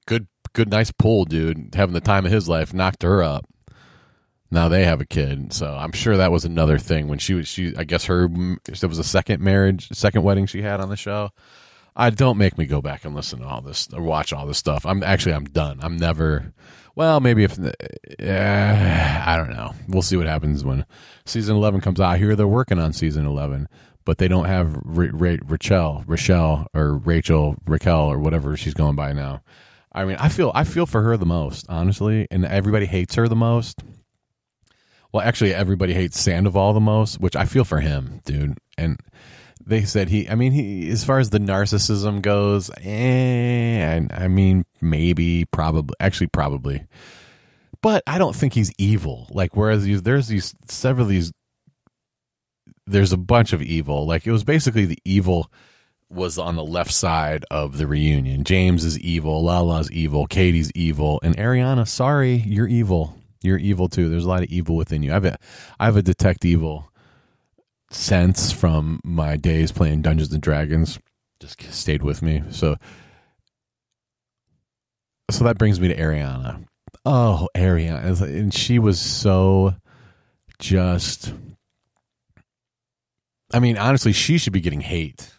[0.05, 1.75] good good, nice pull, dude.
[1.75, 3.45] Having the time of his life, knocked her up.
[4.51, 7.47] Now they have a kid, so I'm sure that was another thing when she was.
[7.47, 8.27] She, I guess her,
[8.67, 11.29] it was a second marriage, second wedding she had on the show.
[11.95, 14.57] I don't make me go back and listen to all this or watch all this
[14.57, 14.85] stuff.
[14.85, 15.79] I'm actually I'm done.
[15.81, 16.53] I'm never.
[16.99, 19.73] Well, maybe if I don't know.
[19.87, 20.85] We'll see what happens when
[21.25, 22.09] season eleven comes out.
[22.09, 23.69] I hear they're working on season eleven,
[24.03, 28.97] but they don't have Ra- Ra- Rachel, Rochelle, or Rachel, Raquel, or whatever she's going
[28.97, 29.41] by now.
[29.93, 33.29] I mean, I feel I feel for her the most, honestly, and everybody hates her
[33.29, 33.81] the most.
[35.13, 38.57] Well, actually, everybody hates Sandoval the most, which I feel for him, dude.
[38.77, 38.99] And
[39.65, 44.27] they said he, I mean, he, as far as the narcissism goes, eh, I, I
[44.27, 46.85] mean, maybe, probably, actually, probably.
[47.81, 49.27] But I don't think he's evil.
[49.31, 51.31] Like, whereas these, there's these several of these,
[52.87, 54.05] there's a bunch of evil.
[54.05, 55.51] Like, it was basically the evil
[56.09, 58.43] was on the left side of the reunion.
[58.43, 63.15] James is evil, Lala's evil, Katie's evil, and Ariana, sorry, you're evil.
[63.41, 64.09] You're evil too.
[64.09, 65.11] There's a lot of evil within you.
[65.11, 65.37] I have a,
[65.79, 66.88] I have a detect evil
[67.91, 70.99] sense from my days playing Dungeons and Dragons.
[71.39, 72.43] Just stayed with me.
[72.49, 72.75] So,
[75.31, 76.65] so that brings me to Ariana.
[77.05, 79.73] Oh, Ariana, and she was so
[80.59, 81.33] just.
[83.53, 85.31] I mean, honestly, she should be getting hate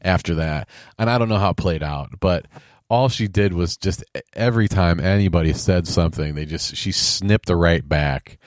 [0.00, 2.46] after that, and I don't know how it played out, but
[2.88, 7.56] all she did was just every time anybody said something, they just she snipped the
[7.56, 8.38] right back,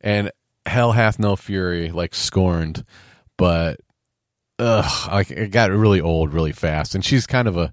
[0.00, 0.30] and
[0.66, 2.84] hell hath no fury like scorned,
[3.36, 3.80] but
[4.58, 7.72] ugh, like it got really old really fast, and she's kind of a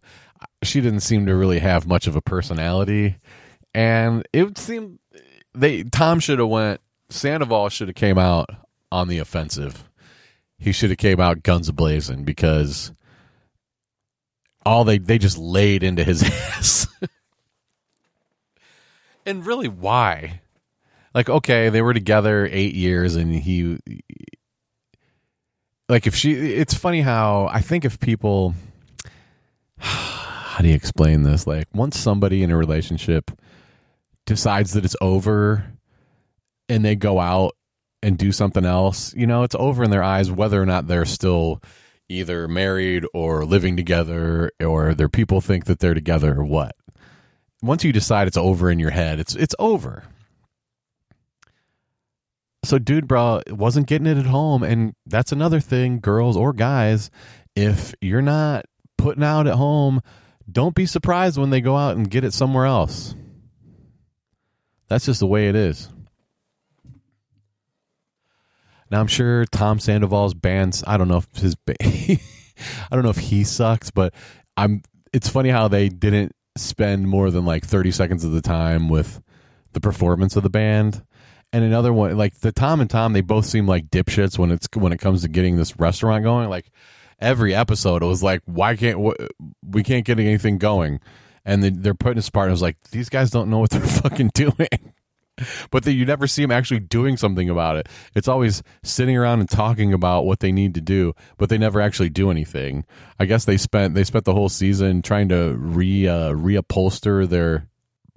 [0.64, 3.18] she didn't seem to really have much of a personality,
[3.74, 5.00] and it would seem
[5.54, 8.50] they Tom should have went Sandoval should have came out
[8.92, 9.90] on the offensive.
[10.58, 12.92] He should have came out guns blazing because
[14.66, 16.88] all they they just laid into his ass.
[19.26, 20.41] and really why?
[21.14, 23.80] Like okay, they were together 8 years and he
[25.90, 28.56] like if she it's funny how I think if people
[29.78, 31.46] how do you explain this?
[31.46, 33.32] Like once somebody in a relationship
[34.26, 35.66] decides that it's over
[36.70, 37.56] and they go out
[38.04, 41.06] and do something else, you know, it's over in their eyes whether or not they're
[41.06, 41.62] still
[42.12, 46.76] either married or living together or their people think that they're together or what.
[47.62, 50.04] Once you decide it's over in your head, it's it's over.
[52.64, 57.10] So dude bro wasn't getting it at home and that's another thing girls or guys
[57.56, 58.66] if you're not
[58.98, 60.02] putting out at home,
[60.50, 63.16] don't be surprised when they go out and get it somewhere else.
[64.88, 65.90] That's just the way it is.
[68.90, 70.84] Now I'm sure Tom Sandoval's bands.
[70.86, 74.14] I don't know if his, I don't know if he sucks, but
[74.58, 74.82] I'm.
[75.14, 79.22] It's funny how they didn't spend more than like 30 seconds of the time with
[79.74, 81.04] the performance of the band.
[81.54, 84.68] And another one, like the Tom and Tom, they both seem like dipshits when it's
[84.74, 86.50] when it comes to getting this restaurant going.
[86.50, 86.72] Like
[87.20, 89.00] every episode, it was like, why can't
[89.68, 91.00] we can't get anything going?
[91.44, 94.94] And they're putting his partners like these guys don't know what they're fucking doing
[95.70, 97.90] but that you never see them actually doing something about it.
[98.16, 101.82] It's always sitting around and talking about what they need to do, but they never
[101.82, 102.86] actually do anything.
[103.20, 107.68] I guess they spent they spent the whole season trying to re uh, reupholster their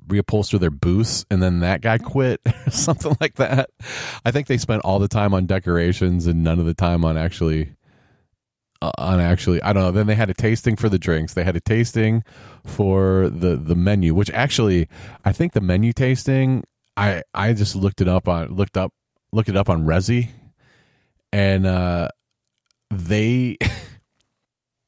[0.07, 2.41] reupholster their booths and then that guy quit
[2.71, 3.71] something like that.
[4.25, 7.17] I think they spent all the time on decorations and none of the time on
[7.17, 7.75] actually
[8.83, 9.91] uh, on actually i don't know.
[9.93, 11.35] Then they had a tasting for the drinks.
[11.35, 12.23] They had a tasting
[12.65, 14.89] for the the menu which actually
[15.25, 16.65] i think the menu tasting
[16.97, 18.93] I I just looked it up on looked up
[19.33, 20.29] looked it up on Resy,
[21.33, 22.09] and uh,
[22.91, 23.59] they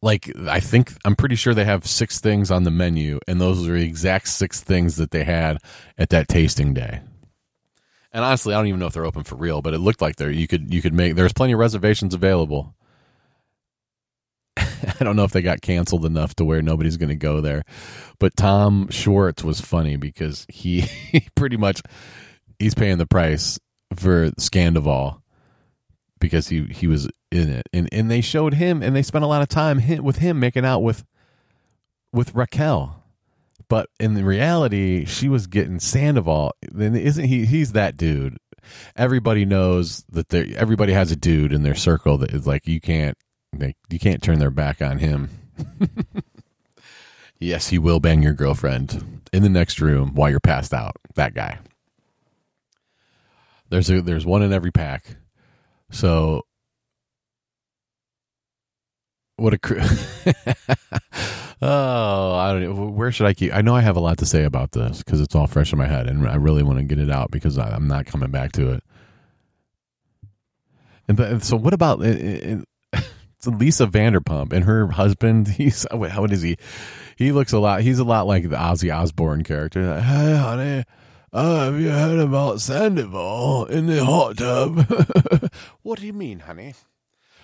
[0.06, 3.68] like I think I'm pretty sure they have six things on the menu, and those
[3.68, 5.58] are the exact six things that they had
[5.98, 7.00] at that tasting day.
[8.12, 10.14] And honestly, I don't even know if they're open for real, but it looked like
[10.16, 12.72] there you could you could make there's plenty of reservations available.
[14.56, 17.64] I don't know if they got canceled enough to where nobody's going to go there.
[18.20, 20.80] But Tom Schwartz was funny because he,
[21.10, 21.82] he pretty much
[22.60, 23.58] he's paying the price
[23.94, 25.20] for Scandoval
[26.18, 29.28] because he he was in it, and and they showed him, and they spent a
[29.28, 31.04] lot of time with him making out with
[32.12, 33.02] with Raquel.
[33.68, 36.52] But in the reality, she was getting Sandoval.
[36.70, 37.44] Then isn't he?
[37.46, 38.38] He's that dude.
[38.96, 40.32] Everybody knows that.
[40.34, 43.16] Everybody has a dude in their circle that is like you can't
[43.88, 45.30] you can't turn their back on him.
[47.38, 50.96] yes, he will bang your girlfriend in the next room while you're passed out.
[51.14, 51.58] That guy.
[53.68, 55.16] There's a there's one in every pack.
[55.90, 56.42] So
[59.36, 59.80] what a crew!
[61.62, 62.86] Oh, I don't know.
[62.90, 63.54] Where should I keep?
[63.54, 65.78] I know I have a lot to say about this because it's all fresh in
[65.78, 68.30] my head, and I really want to get it out because I, I'm not coming
[68.30, 68.84] back to it.
[71.08, 72.58] And but, so, what about uh,
[73.38, 75.48] so Lisa Vanderpump and her husband?
[75.56, 76.58] He's wait, how old is he?
[77.16, 77.80] He looks a lot.
[77.80, 79.86] He's a lot like the Ozzy Osbourne character.
[79.86, 80.84] Like, hey, honey,
[81.36, 85.50] uh, have you heard about Sandoval in the hot tub?
[85.82, 86.72] what do you mean, honey?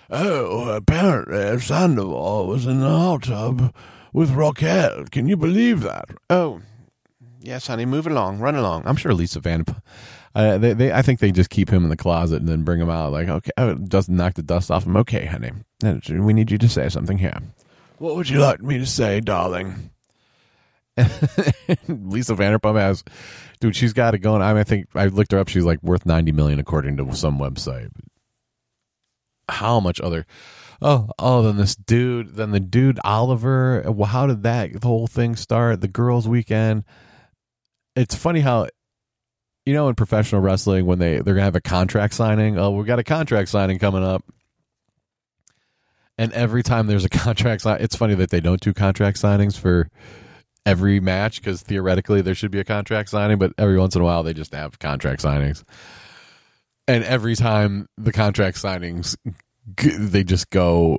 [0.09, 3.71] Oh, apparently Sandoval was in the hot tub
[4.11, 5.05] with Raquel.
[5.11, 6.09] Can you believe that?
[6.27, 6.61] Oh,
[7.39, 7.85] yes, honey.
[7.85, 8.81] Move along, run along.
[8.87, 9.83] I'm sure Lisa Vanderpump.
[10.33, 12.81] Uh, they, they, I think they just keep him in the closet and then bring
[12.81, 13.11] him out.
[13.11, 14.97] Like, okay, oh, doesn't knock the dust off him.
[14.97, 15.51] Okay, honey,
[16.09, 17.37] we need you to say something here.
[17.99, 19.91] What would you like me to say, darling?
[21.87, 23.03] Lisa Vanderpump has,
[23.59, 24.41] dude, she's got it going.
[24.41, 25.47] I, mean, I think I looked her up.
[25.47, 27.89] She's like worth ninety million according to some website.
[29.49, 30.25] How much other?
[30.81, 33.83] Oh, oh, then this dude, then the dude Oliver.
[33.87, 35.81] Well, how did that the whole thing start?
[35.81, 36.83] The girls' weekend.
[37.95, 38.67] It's funny how
[39.65, 42.83] you know in professional wrestling when they they're gonna have a contract signing oh we
[42.83, 44.23] got a contract signing coming up
[46.17, 49.89] and every time there's a contract it's funny that they don't do contract signings for
[50.65, 54.05] every match because theoretically there should be a contract signing but every once in a
[54.05, 55.63] while they just have contract signings
[56.87, 59.15] and every time the contract signings
[59.97, 60.97] they just go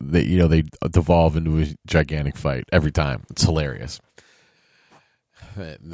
[0.00, 4.00] they you know they devolve into a gigantic fight every time it's hilarious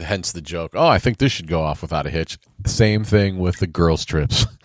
[0.01, 0.73] hence the joke.
[0.75, 2.39] Oh, I think this should go off without a hitch.
[2.67, 4.47] Same thing with the girls trips.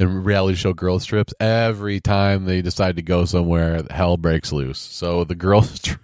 [0.00, 4.78] In reality show girls trips, every time they decide to go somewhere, hell breaks loose.
[4.78, 6.00] So the girls trip.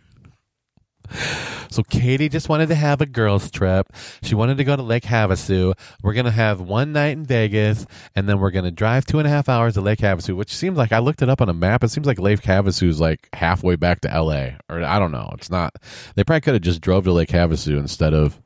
[1.71, 3.93] So Katie just wanted to have a girls trip.
[4.23, 5.75] She wanted to go to Lake Havasu.
[6.03, 7.85] We're gonna have one night in Vegas,
[8.15, 10.79] and then we're gonna drive two and a half hours to Lake Havasu, which seems
[10.79, 11.83] like I looked it up on a map.
[11.83, 14.57] It seems like Lake Havasu is like halfway back to L.A.
[14.69, 15.31] or I don't know.
[15.35, 15.75] It's not.
[16.15, 18.41] They probably could have just drove to Lake Havasu instead of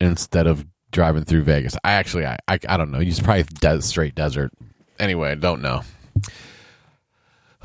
[0.00, 1.76] instead of driving through Vegas.
[1.84, 3.00] I actually, I, I, I don't know.
[3.00, 4.52] Use probably straight desert.
[4.98, 5.82] Anyway, I don't know.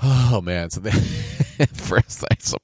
[0.05, 0.91] Oh man, so they,
[1.73, 2.57] first, so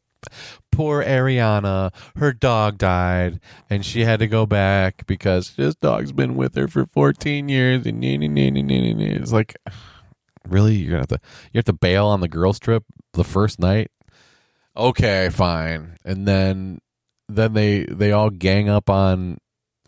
[0.71, 3.39] poor Ariana, her dog died,
[3.69, 7.85] and she had to go back because this dog's been with her for 14 years,
[7.85, 9.55] and it's like,
[10.47, 11.19] really, you're gonna have to,
[11.53, 13.91] you have to bail on the girls' trip the first night.
[14.77, 16.79] Okay, fine, and then
[17.27, 19.37] then they they all gang up on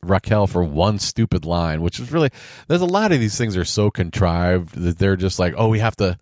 [0.03, 2.29] Raquel for one stupid line, which is really
[2.67, 5.79] there's a lot of these things are so contrived that they're just like, oh, we
[5.79, 6.17] have to,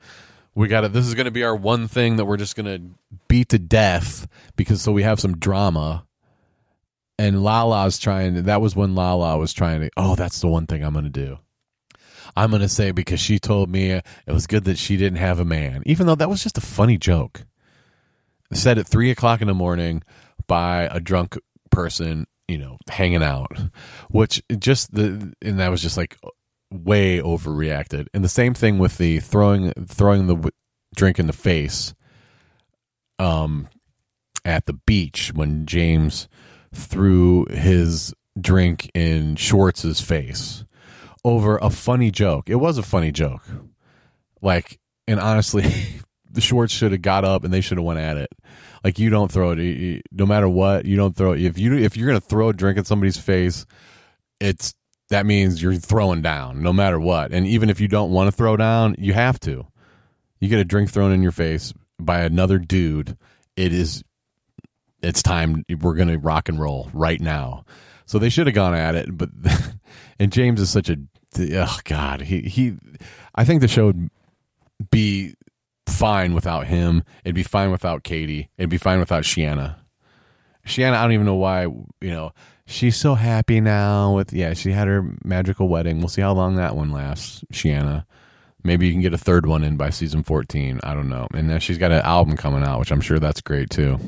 [0.59, 0.89] we got to.
[0.89, 3.57] This is going to be our one thing that we're just going to beat to
[3.57, 6.05] death because so we have some drama.
[7.17, 8.43] And Lala's trying.
[8.43, 9.89] That was when Lala was trying to.
[9.95, 11.39] Oh, that's the one thing I'm going to do.
[12.35, 15.39] I'm going to say because she told me it was good that she didn't have
[15.39, 17.43] a man, even though that was just a funny joke.
[18.51, 20.03] Said at three o'clock in the morning
[20.45, 21.37] by a drunk
[21.71, 23.55] person you know, hanging out,
[24.09, 26.17] which just the and that was just like
[26.71, 28.07] way overreacted.
[28.13, 30.51] And the same thing with the throwing throwing the
[30.95, 31.93] drink in the face
[33.17, 33.67] um
[34.45, 36.27] at the beach when James
[36.73, 40.63] threw his drink in Schwartz's face
[41.23, 42.49] over a funny joke.
[42.49, 43.43] It was a funny joke.
[44.41, 45.63] Like and honestly,
[46.31, 48.29] the Schwartz should have got up and they should have went at it.
[48.83, 50.85] Like you don't throw it, no matter what.
[50.85, 51.41] You don't throw it.
[51.41, 53.65] If you if you're gonna throw a drink at somebody's face,
[54.39, 54.73] it's
[55.09, 57.31] that means you're throwing down, no matter what.
[57.31, 59.67] And even if you don't want to throw down, you have to.
[60.39, 63.17] You get a drink thrown in your face by another dude.
[63.55, 64.03] It is.
[65.01, 65.63] It's time.
[65.81, 67.65] We're gonna rock and roll right now.
[68.05, 69.29] So they should have gone at it, but
[70.19, 70.97] and James is such a
[71.39, 72.75] oh god he he.
[73.35, 74.09] I think the show would
[74.91, 75.35] be
[75.87, 77.03] fine without him.
[77.23, 78.49] It'd be fine without Katie.
[78.57, 79.75] It'd be fine without Scheana.
[80.65, 82.31] Scheana, I don't even know why, you know,
[82.69, 85.99] she's so happy now with, yeah, she had her magical wedding.
[85.99, 88.05] We'll see how long that one lasts, Scheana.
[88.63, 90.81] Maybe you can get a third one in by season 14.
[90.83, 91.27] I don't know.
[91.33, 93.99] And then she's got an album coming out, which I'm sure that's great too.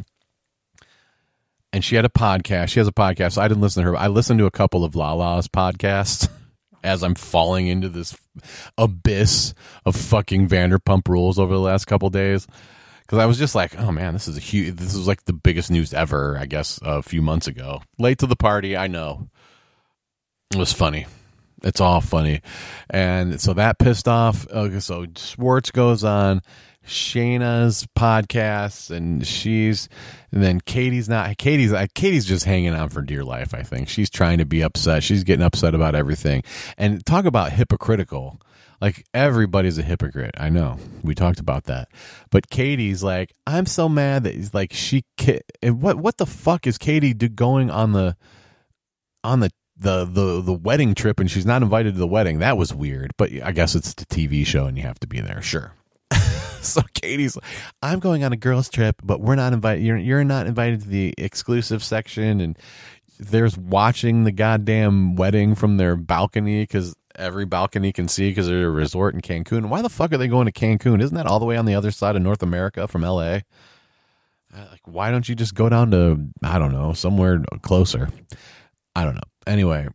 [1.73, 2.69] And she had a podcast.
[2.69, 3.33] She has a podcast.
[3.33, 3.97] So I didn't listen to her.
[3.97, 6.27] I listened to a couple of Lala's podcasts.
[6.83, 8.17] as I'm falling into this
[8.77, 9.53] abyss
[9.85, 12.47] of fucking Vanderpump Rules over the last couple days.
[13.01, 14.75] Because I was just like, oh man, this is a huge.
[14.75, 16.37] This is like the biggest news ever.
[16.39, 17.81] I guess a few months ago.
[17.97, 19.27] Late to the party, I know.
[20.53, 21.05] It was funny.
[21.63, 22.41] It's all funny,
[22.89, 24.47] and so that pissed off.
[24.49, 26.41] Okay, so Schwartz goes on.
[26.85, 29.87] Scheana's podcast and she's
[30.31, 31.37] and then Katie's not.
[31.37, 33.53] Katie's uh, Katie's just hanging on for dear life.
[33.53, 35.03] I think she's trying to be upset.
[35.03, 36.43] She's getting upset about everything,
[36.77, 38.41] and talk about hypocritical.
[38.81, 40.33] Like everybody's a hypocrite.
[40.37, 41.89] I know we talked about that,
[42.31, 45.03] but Katie's like, I'm so mad that he's like she.
[45.61, 48.17] and What what the fuck is Katie do going on the
[49.23, 52.39] on the the the the wedding trip and she's not invited to the wedding.
[52.39, 55.21] That was weird, but I guess it's the TV show and you have to be
[55.21, 55.41] there.
[55.43, 55.73] Sure.
[56.61, 57.45] so Katie's like,
[57.83, 59.83] I'm going on a girls trip, but we're not invited.
[59.83, 62.57] You're you're not invited to the exclusive section and
[63.19, 68.67] there's watching the goddamn wedding from their balcony because every balcony can see because they're
[68.67, 69.69] a resort in Cancun.
[69.69, 71.01] Why the fuck are they going to Cancun?
[71.01, 73.39] Isn't that all the way on the other side of North America from LA?
[74.53, 78.09] Uh, like, why don't you just go down to I don't know somewhere closer?
[78.95, 79.21] I don't know.
[79.47, 79.87] Anyway,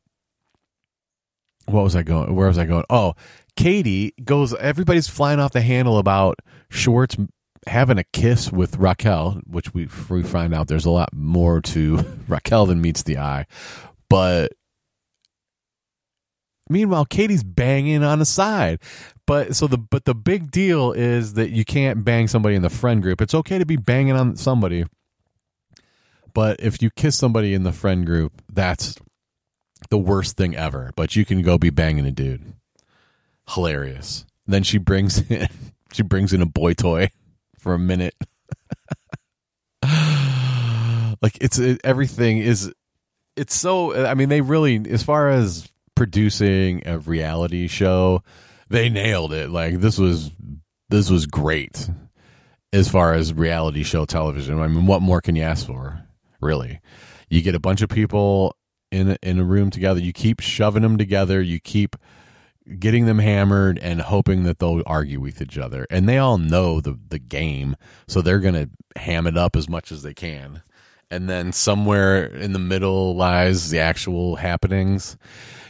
[1.67, 2.35] what was I going?
[2.35, 2.85] Where was I going?
[2.89, 3.15] Oh,
[3.57, 4.55] Katie goes.
[4.55, 6.39] Everybody's flying off the handle about
[6.71, 7.17] Schwartz
[7.67, 12.05] having a kiss with Raquel, which we we find out there's a lot more to
[12.29, 13.47] Raquel than meets the eye.
[14.09, 14.53] But
[16.69, 18.81] meanwhile, Katie's banging on the side.
[19.27, 22.71] But so the but the big deal is that you can't bang somebody in the
[22.71, 23.21] friend group.
[23.21, 24.85] It's okay to be banging on somebody,
[26.33, 28.97] but if you kiss somebody in the friend group, that's
[29.91, 30.93] the worst thing ever.
[30.95, 32.55] But you can go be banging a dude.
[33.49, 34.25] Hilarious.
[34.47, 35.49] Then she brings in
[35.93, 37.09] she brings in a boy toy
[37.59, 38.15] for a minute.
[41.23, 42.73] like it's it, everything is
[43.37, 48.23] it's so I mean they really as far as producing a reality show,
[48.69, 49.51] they nailed it.
[49.51, 50.31] Like this was
[50.89, 51.91] this was great
[52.73, 54.61] as far as reality show television.
[54.61, 56.03] I mean, what more can you ask for?
[56.41, 56.81] Really,
[57.29, 58.55] you get a bunch of people
[58.93, 60.01] in a, in a room together.
[60.01, 61.41] You keep shoving them together.
[61.41, 61.97] You keep
[62.79, 65.87] getting them hammered and hoping that they'll argue with each other.
[65.91, 67.77] And they all know the the game,
[68.07, 70.63] so they're gonna ham it up as much as they can.
[71.11, 75.17] And then somewhere in the middle lies the actual happenings.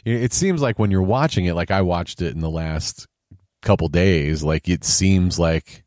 [0.04, 3.06] It seems like when you're watching it, like I watched it in the last
[3.60, 5.84] couple days, like it seems like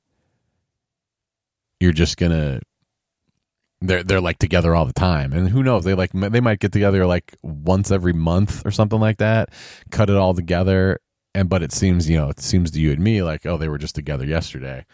[1.79, 2.59] you're just gonna
[3.81, 5.33] they're they're like together all the time.
[5.33, 8.99] And who knows they like they might get together like once every month or something
[8.99, 9.49] like that
[9.89, 10.99] cut it all together.
[11.33, 13.69] And but it seems you know it seems to you and me like oh they
[13.69, 14.85] were just together yesterday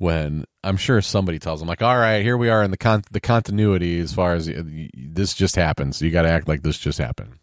[0.00, 3.04] when i'm sure somebody tells them like all right here we are in the con-
[3.10, 4.50] the continuity as far as
[4.94, 7.34] this just happened so you got to act like this just happened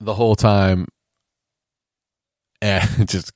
[0.00, 0.86] the whole time
[2.62, 3.32] eh, and just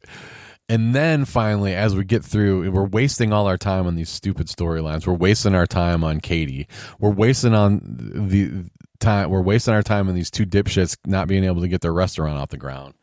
[0.68, 4.46] and then finally, as we get through, we're wasting all our time on these stupid
[4.46, 5.06] storylines.
[5.06, 6.66] We're wasting our time on Katie.
[6.98, 9.28] We're wasting on the time.
[9.28, 12.38] We're wasting our time on these two dipshits not being able to get their restaurant
[12.38, 12.94] off the ground.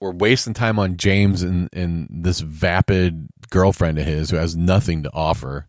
[0.00, 5.02] We're wasting time on James and, and this vapid girlfriend of his who has nothing
[5.02, 5.66] to offer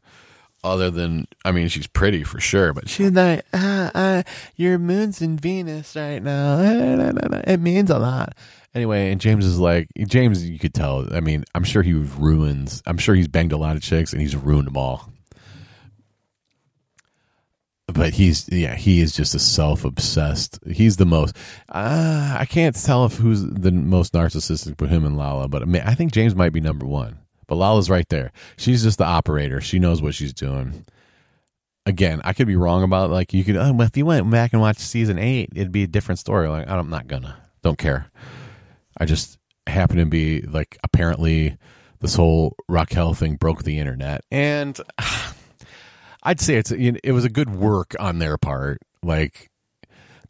[0.64, 4.24] other than I mean she's pretty for sure, but she's like, ah, ah,
[4.56, 6.60] your moon's in Venus right now.
[7.48, 8.36] It means a lot.
[8.76, 10.48] Anyway, and James is like James.
[10.48, 11.08] You could tell.
[11.14, 12.84] I mean, I'm sure he ruins.
[12.86, 15.12] I'm sure he's banged a lot of chicks and he's ruined them all.
[17.94, 20.60] But he's yeah, he is just a self obsessed.
[20.70, 21.36] He's the most.
[21.70, 25.48] Uh, I can't tell if who's the most narcissistic, but him and Lala.
[25.48, 27.20] But I mean, I think James might be number one.
[27.48, 28.32] But Lala's right there.
[28.58, 29.60] She's just the operator.
[29.60, 30.86] She knows what she's doing.
[31.86, 33.58] Again, I could be wrong about like you could.
[33.58, 36.48] Oh, if you went back and watched season eight, it'd be a different story.
[36.48, 37.38] Like I'm not gonna.
[37.64, 38.12] Don't care.
[38.98, 41.58] I just happen to be like apparently
[42.02, 44.80] this whole Raquel thing broke the internet, and
[46.24, 48.80] I'd say it's it was a good work on their part.
[49.04, 49.50] Like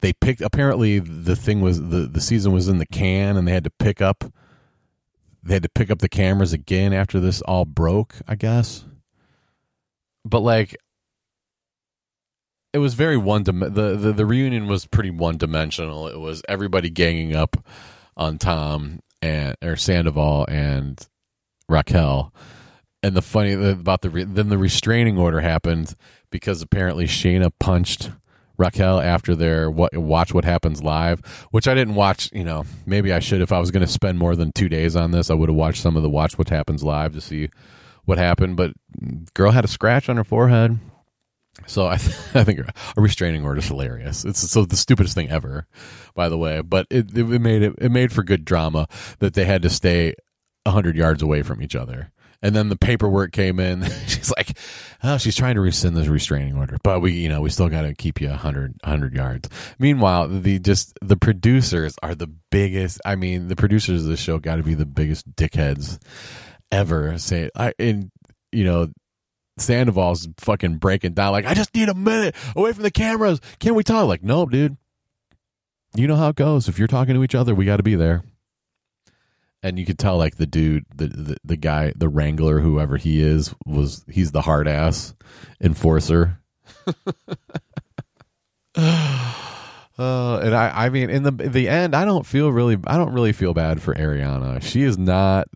[0.00, 3.52] they picked apparently the thing was the the season was in the can, and they
[3.52, 4.24] had to pick up
[5.42, 8.14] they had to pick up the cameras again after this all broke.
[8.28, 8.84] I guess,
[10.24, 10.76] but like
[12.72, 16.06] it was very one dim- the, the the reunion was pretty one dimensional.
[16.06, 17.56] It was everybody ganging up
[18.16, 21.04] on Tom and or Sandoval and
[21.68, 22.32] Raquel.
[23.02, 25.94] And the funny about the then the restraining order happened
[26.30, 28.10] because apparently Scheana punched
[28.60, 31.20] Raquel after their what watch what happens live,
[31.50, 32.30] which I didn't watch.
[32.32, 34.96] You know, maybe I should if I was going to spend more than two days
[34.96, 35.30] on this.
[35.30, 37.48] I would have watched some of the watch what happens live to see
[38.04, 38.56] what happened.
[38.56, 38.72] But
[39.32, 40.78] girl had a scratch on her forehead.
[41.66, 44.24] So I, th- I think a restraining order is hilarious.
[44.26, 45.66] It's so the stupidest thing ever,
[46.14, 46.60] by the way.
[46.60, 48.86] But it, it made it it made for good drama
[49.20, 50.14] that they had to stay
[50.66, 53.84] hundred yards away from each other And then the paperwork came in.
[54.06, 54.56] she's like,
[55.02, 57.82] oh, she's trying to rescind this restraining order, but we, you know, we still got
[57.82, 59.48] to keep you 100, 100 yards.
[59.78, 63.00] Meanwhile, the just the producers are the biggest.
[63.04, 65.98] I mean, the producers of the show got to be the biggest dickheads
[66.72, 67.18] ever.
[67.18, 68.10] Say, I, and
[68.52, 68.88] you know,
[69.58, 73.40] Sandoval's fucking breaking down like, I just need a minute away from the cameras.
[73.58, 74.08] Can we talk?
[74.08, 74.76] Like, no, dude.
[75.94, 76.68] You know how it goes.
[76.68, 78.22] If you're talking to each other, we got to be there
[79.62, 83.20] and you could tell like the dude the, the, the guy the wrangler whoever he
[83.20, 85.14] is was he's the hard ass
[85.60, 86.40] enforcer
[88.76, 93.12] uh, and I, I mean, in the the end, I don't feel really, I don't
[93.12, 94.62] really feel bad for Ariana.
[94.62, 95.48] She is not,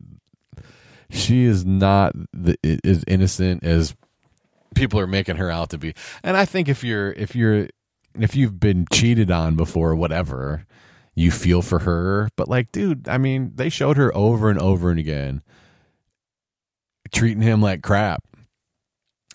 [1.11, 3.95] she is not the, as innocent as
[4.75, 5.95] people are making her out to be.
[6.23, 7.69] And I think if you're, if you're,
[8.19, 10.67] if you've been cheated on before, whatever,
[11.15, 12.29] you feel for her.
[12.37, 15.43] But like, dude, I mean, they showed her over and over and again
[17.13, 18.25] treating him like crap.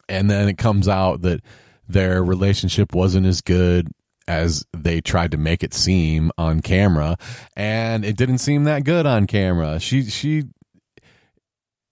[0.07, 1.41] And then it comes out that
[1.87, 3.87] their relationship wasn't as good
[4.27, 7.17] as they tried to make it seem on camera
[7.55, 9.79] and it didn't seem that good on camera.
[9.79, 10.43] She she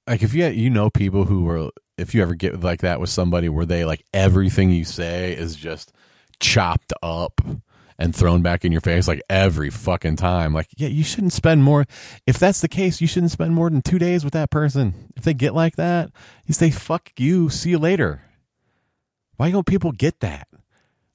[0.05, 3.09] like if you you know people who were if you ever get like that with
[3.09, 5.91] somebody where they like everything you say is just
[6.39, 7.41] chopped up
[7.99, 10.53] and thrown back in your face like every fucking time.
[10.53, 11.85] Like, yeah, you shouldn't spend more.
[12.25, 15.11] If that's the case, you shouldn't spend more than two days with that person.
[15.15, 16.11] If they get like that,
[16.45, 18.21] you say, fuck you, see you later.
[19.37, 20.47] Why don't people get that?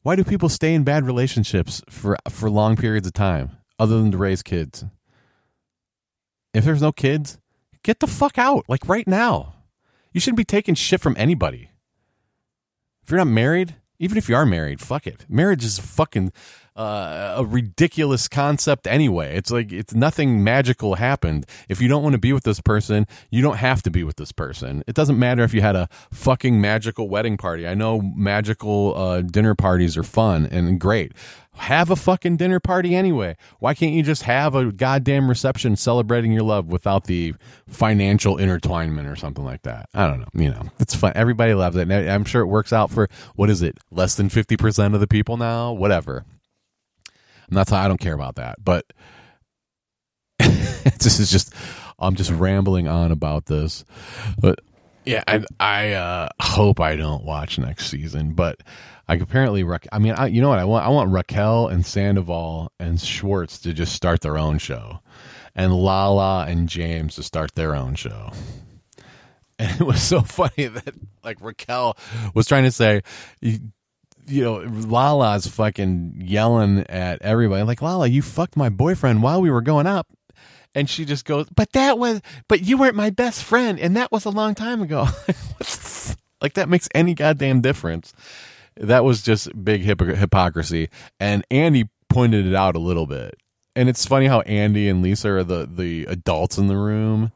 [0.03, 4.11] Why do people stay in bad relationships for for long periods of time other than
[4.11, 4.85] to raise kids?
[6.53, 7.39] If there's no kids,
[7.85, 9.55] get the fuck out like right now.
[10.13, 11.71] You shouldn't be taking shit from anybody.
[13.03, 15.25] If you're not married, even if you are married, fuck it.
[15.29, 16.33] Marriage is fucking
[16.77, 19.37] uh, a ridiculous concept anyway.
[19.37, 21.47] It's like it's nothing magical happened.
[21.69, 24.17] If you don't want to be with this person, you don't have to be with
[24.17, 24.83] this person.
[24.87, 27.67] It doesn't matter if you had a fucking magical wedding party.
[27.67, 31.13] I know magical uh, dinner parties are fun and great.
[31.57, 33.37] Have a fucking dinner party anyway.
[33.59, 37.35] Why can't you just have a goddamn reception celebrating your love without the
[37.69, 39.91] financial intertwinement or something like that?
[39.93, 40.29] I don't know.
[40.33, 41.13] You know, it's fun.
[41.15, 41.91] Everybody loves it.
[41.91, 43.77] I'm sure it works out for what is it?
[43.91, 45.73] Less than 50% of the people now?
[45.73, 46.25] Whatever.
[47.53, 48.65] And that's I don't care about that.
[48.65, 48.91] But
[50.39, 51.55] this is just
[51.99, 53.85] I'm just rambling on about this.
[54.41, 54.61] But
[55.05, 58.33] yeah, I I uh, hope I don't watch next season.
[58.33, 58.63] But
[59.07, 62.73] I apparently I mean I, you know what I want I want Raquel and Sandoval
[62.81, 65.01] and Schwartz to just start their own show,
[65.55, 68.33] and Lala and James to start their own show.
[69.59, 71.99] And it was so funny that like Raquel
[72.35, 73.03] was trying to say
[74.27, 77.63] you know, Lala's fucking yelling at everybody.
[77.63, 80.09] like, Lala, you fucked my boyfriend while we were going up.
[80.75, 83.79] And she just goes, but that was, but you weren't my best friend.
[83.79, 85.07] And that was a long time ago.
[86.41, 88.15] like, that makes any goddamn difference.
[88.77, 90.89] That was just big hypocrisy.
[91.21, 93.35] And Andy pointed it out a little bit.
[93.77, 97.33] And it's funny how Andy and Lisa are the, the adults in the room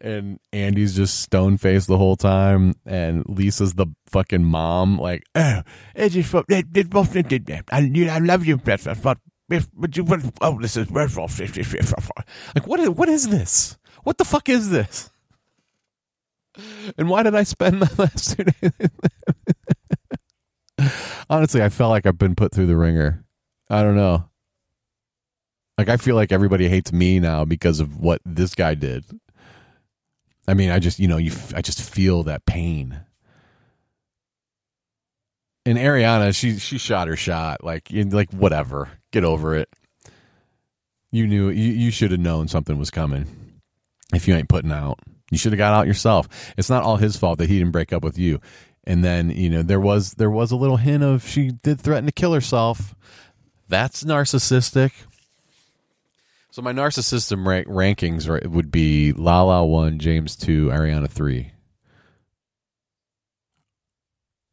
[0.00, 4.98] and Andy's just stone faced the whole time, and Lisa's the fucking mom.
[4.98, 5.62] Like, oh,
[5.94, 6.34] it's just
[7.72, 7.80] I
[8.10, 10.04] I love you, but you,
[10.40, 10.90] oh, this is
[12.54, 13.76] like what is what is this?
[14.02, 15.10] What the fuck is this?
[16.96, 18.90] And why did I spend the last two days?
[21.28, 23.24] Honestly, I felt like I've been put through the ringer.
[23.68, 24.28] I don't know.
[25.78, 29.04] Like I feel like everybody hates me now because of what this guy did.
[30.48, 33.00] I mean, I just, you know, you, I just feel that pain.
[35.64, 37.64] And Ariana, she she shot her shot.
[37.64, 39.68] Like, like whatever, get over it.
[41.10, 43.26] You knew you, you should have known something was coming.
[44.14, 46.28] If you ain't putting out, you should have got out yourself.
[46.56, 48.40] It's not all his fault that he didn't break up with you.
[48.84, 52.06] And then you know there was there was a little hint of she did threaten
[52.06, 52.94] to kill herself.
[53.68, 54.92] That's narcissistic.
[56.56, 61.52] So my narcissism rank, rankings right, would be Lala one, James two, Ariana three.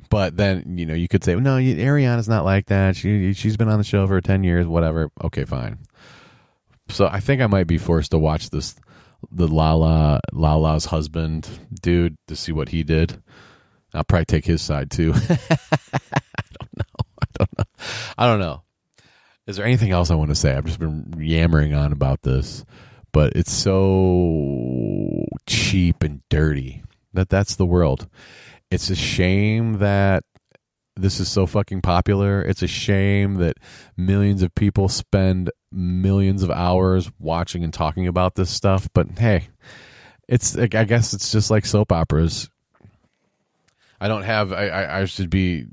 [0.09, 2.97] But then you know you could say, no, Ariana's not like that.
[2.97, 5.11] She she's been on the show for ten years, whatever.
[5.23, 5.77] Okay, fine.
[6.89, 8.75] So I think I might be forced to watch this,
[9.31, 11.47] the Lala Lala's husband
[11.81, 13.23] dude to see what he did.
[13.93, 15.13] I'll probably take his side too.
[15.29, 15.37] I
[16.59, 17.05] don't know.
[17.21, 17.65] I don't know.
[18.17, 18.63] I don't know.
[19.45, 20.55] Is there anything else I want to say?
[20.55, 22.63] I've just been yammering on about this,
[23.11, 26.83] but it's so cheap and dirty
[27.13, 28.07] that that's the world.
[28.71, 30.23] It's a shame that
[30.95, 32.41] this is so fucking popular.
[32.41, 33.57] It's a shame that
[33.97, 39.49] millions of people spend millions of hours watching and talking about this stuff, but hey,
[40.27, 42.49] it's I guess it's just like soap operas.
[43.99, 44.51] I don't have.
[44.51, 45.65] I, I, I should be.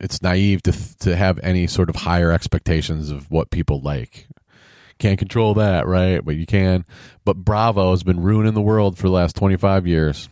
[0.00, 4.28] It's naive to to have any sort of higher expectations of what people like.
[4.98, 6.24] Can't control that, right?
[6.24, 6.84] But you can.
[7.24, 10.28] But Bravo has been ruining the world for the last twenty five years.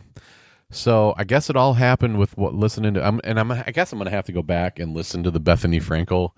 [0.69, 3.05] So I guess it all happened with what listening to.
[3.05, 3.51] I'm, and I'm.
[3.51, 6.31] I guess I'm going to have to go back and listen to the Bethenny Frankel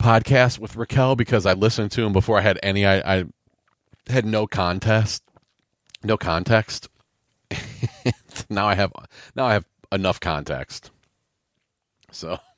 [0.00, 2.84] podcast with Raquel because I listened to him before I had any.
[2.84, 3.24] I, I
[4.08, 5.22] had no contest,
[6.02, 6.88] no context.
[8.50, 8.92] now I have.
[9.36, 10.90] Now I have enough context.
[12.10, 12.38] So.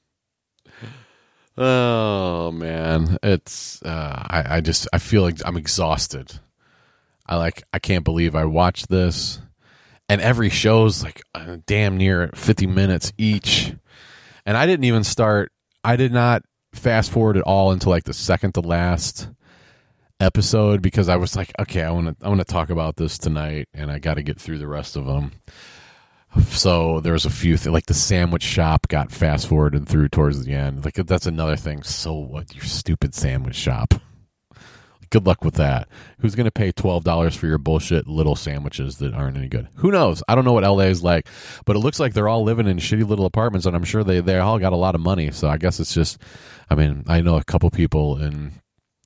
[1.61, 3.83] Oh man, it's.
[3.83, 4.59] Uh, I.
[4.59, 4.87] I just.
[4.93, 6.39] I feel like I'm exhausted.
[7.27, 7.65] I like.
[7.73, 9.41] I can't believe I watched this
[10.09, 13.75] and every show's like uh, damn near 50 minutes each
[14.47, 15.53] and i didn't even start
[15.85, 16.43] i did not
[16.73, 19.29] fast forward at all until like the second to last
[20.21, 23.19] episode because i was like okay i want to i want to talk about this
[23.19, 25.33] tonight and i got to get through the rest of them
[26.49, 30.45] so there was a few th- like the sandwich shop got fast forwarded through towards
[30.45, 33.95] the end like that's another thing so what your stupid sandwich shop
[35.11, 35.89] good luck with that.
[36.19, 39.69] Who's going to pay twelve dollars for your bullshit little sandwiches that aren't any good?
[39.77, 40.23] Who knows?
[40.29, 41.29] I don't know what LA is like,
[41.65, 44.21] but it looks like they're all living in shitty little apartments, and I'm sure they
[44.21, 45.31] they all got a lot of money.
[45.31, 46.19] So I guess it's just,
[46.71, 48.53] I mean, I know a couple people in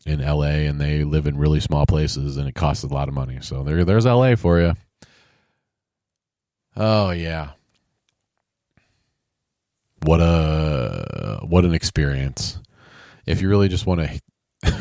[0.04, 3.14] in LA, and they live in really small places, and it costs a lot of
[3.14, 3.38] money.
[3.40, 4.74] So there, there's LA for you.
[6.76, 7.50] Oh yeah.
[10.02, 12.58] What a what an experience.
[13.26, 14.20] If you really just want to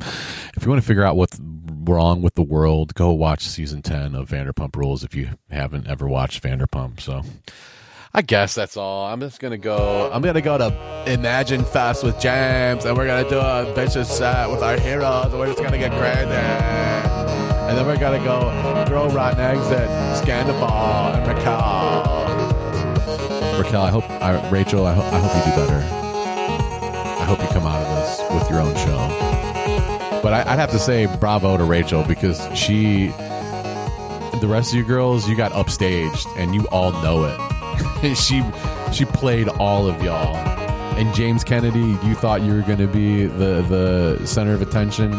[0.00, 4.14] if you want to figure out what's wrong with the world, go watch season 10
[4.14, 7.00] of Vanderpump Rules if you haven't ever watched Vanderpump.
[7.00, 7.22] So
[8.12, 9.06] I guess that's all.
[9.06, 10.10] I'm just to go.
[10.12, 14.50] I'm to go to Imagine Fest with James and we're to do a vicious set
[14.50, 15.26] with our heroes.
[15.26, 16.99] And we're just to get crazy.
[17.70, 22.02] And then we're going to go throw rotten eggs at Scandal and Raquel.
[23.62, 25.78] Raquel, I hope, I, Rachel, I, ho- I hope you do better.
[27.20, 28.98] I hope you come out of this with your own show.
[30.20, 33.06] But I, would have to say bravo to Rachel because she,
[34.40, 38.16] the rest of you girls, you got upstaged and you all know it.
[38.16, 38.42] she
[38.92, 40.34] she played all of y'all.
[40.98, 45.12] And James Kennedy, you thought you were going to be the the center of attention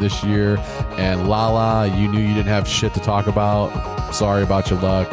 [0.00, 0.56] this year,
[0.98, 4.12] and Lala, you knew you didn't have shit to talk about.
[4.14, 5.08] Sorry about your luck.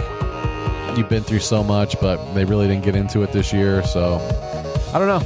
[0.97, 3.83] You've been through so much, but they really didn't get into it this year.
[3.83, 4.15] So
[4.93, 5.21] I don't know.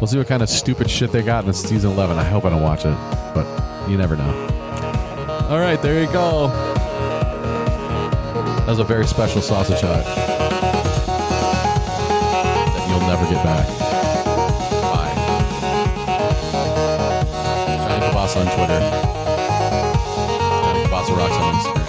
[0.00, 2.18] We'll see what kind of stupid shit they got in season 11.
[2.18, 2.96] I hope I don't watch it,
[3.34, 3.46] but
[3.88, 4.50] you never know.
[5.48, 6.48] All right, there you go.
[8.58, 10.04] That was a very special sausage hut
[12.74, 13.83] that you'll never get back.
[18.24, 18.80] On Twitter.
[20.72, 21.83] Kielbasa Rocks on Instagram.